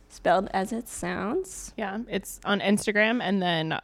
[0.09, 1.73] spelled as it sounds.
[1.77, 1.99] Yeah.
[2.07, 3.79] It's on Instagram and then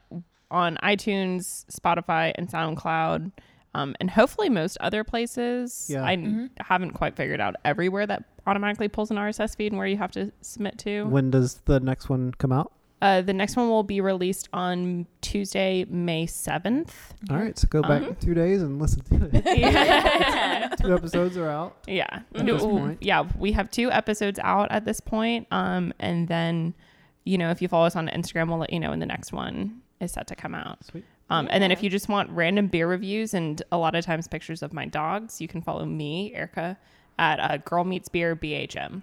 [0.49, 3.31] on iTunes, Spotify, and SoundCloud.
[3.73, 5.87] Um, and hopefully most other places.
[5.89, 6.03] Yeah.
[6.03, 6.49] I Mhm.
[6.59, 10.11] haven't quite figured out everywhere that automatically pulls an RSS feed and where you have
[10.11, 11.03] to submit to.
[11.05, 12.71] When does the next one come out?
[13.01, 16.93] Uh, the next one will be released on Tuesday, May 7th.
[17.31, 19.43] All right, so go back Um, two days and listen to it.
[19.57, 20.67] Yeah.
[20.79, 21.77] two episodes are out.
[21.87, 22.05] Yeah.
[22.35, 23.01] At No, this point.
[23.01, 25.47] Yeah, we have two episodes out at this point.
[25.49, 26.75] Um, and then,
[27.23, 29.31] you know, if you follow us on Instagram, we'll let you know when the next
[29.33, 30.83] one is set to come out.
[30.85, 31.05] Sweet.
[31.31, 34.27] Um, and then if you just want random beer reviews and a lot of times
[34.27, 36.77] pictures of my dogs, you can follow me, Erica,
[37.17, 39.01] at uh, Girl Meets Beer BHM.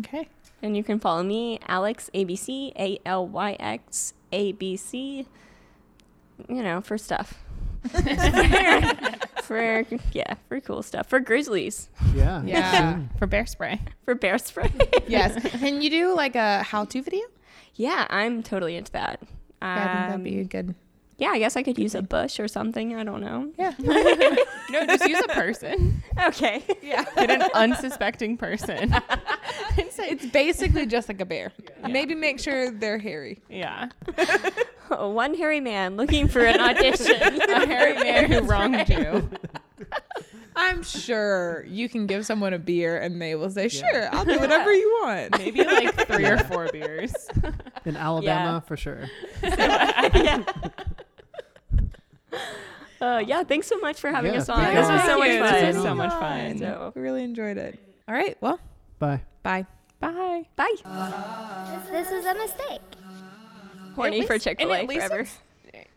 [0.00, 0.28] Okay.
[0.62, 5.26] And you can follow me, Alyx ABC, A L Y X A B C.
[6.48, 7.34] You know, for stuff.
[9.42, 11.06] for yeah, for cool stuff.
[11.08, 11.88] For grizzlies.
[12.14, 12.42] Yeah.
[12.44, 12.92] Yeah.
[12.94, 13.10] soon.
[13.18, 13.80] For bear spray.
[14.04, 14.70] For bear spray.
[15.06, 15.40] yes.
[15.58, 17.22] Can you do like a how-to video?
[17.74, 19.20] yeah, I'm totally into that.
[19.22, 19.28] Yeah,
[19.62, 20.74] I think that'd be a Um, good.
[21.20, 22.96] Yeah, I guess I could use a bush or something.
[22.96, 23.52] I don't know.
[23.58, 23.74] Yeah.
[24.70, 26.00] No, just use a person.
[26.26, 26.62] Okay.
[26.80, 27.04] yeah.
[27.16, 28.92] Get an unsuspecting person.
[29.78, 31.50] and say, It's basically just like a bear.
[31.88, 33.40] Maybe make sure they're hairy.
[33.48, 33.88] yeah.
[34.92, 37.14] Oh, one hairy man looking for an audition.
[37.14, 39.30] A hairy man who wronged you.
[40.56, 43.68] I'm sure you can give someone a beer and they will say, Yeah.
[43.92, 47.14] "Sure, I'll do whatever you want." Maybe like three or four beers.
[47.84, 49.08] In Alabama, for sure.
[49.44, 50.42] yeah.
[53.00, 54.60] Uh, yeah, thanks so much for having Yeah, us on.
[54.60, 55.52] thank this was so much fun.
[55.64, 56.58] This was so much fun.
[56.58, 57.78] So, We really enjoyed it.
[58.06, 58.36] All right.
[58.42, 58.60] Well,
[58.98, 59.22] Bye.
[59.42, 59.64] bye.
[60.00, 60.44] Bye.
[60.56, 60.74] bye.
[61.90, 62.80] This was a mistake.
[63.94, 65.26] Horny for Chick Fil A at least forever.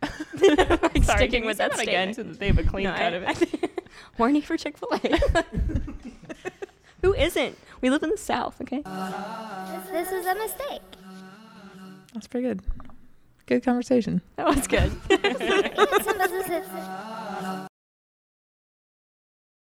[1.02, 3.16] Sorry, Sticking with say that again so that they have a clean No, cut I-
[3.16, 3.70] of it.
[4.16, 5.44] horny for Chick Fil A.
[7.02, 7.58] Who isn't?
[7.82, 8.60] We live in the South.
[8.62, 8.78] Okay.
[9.92, 10.80] This was a mistake.
[12.14, 12.62] That's pretty good.
[13.46, 14.22] Good conversation.
[14.36, 14.90] That was good.
[16.04, 16.66] Some businesses-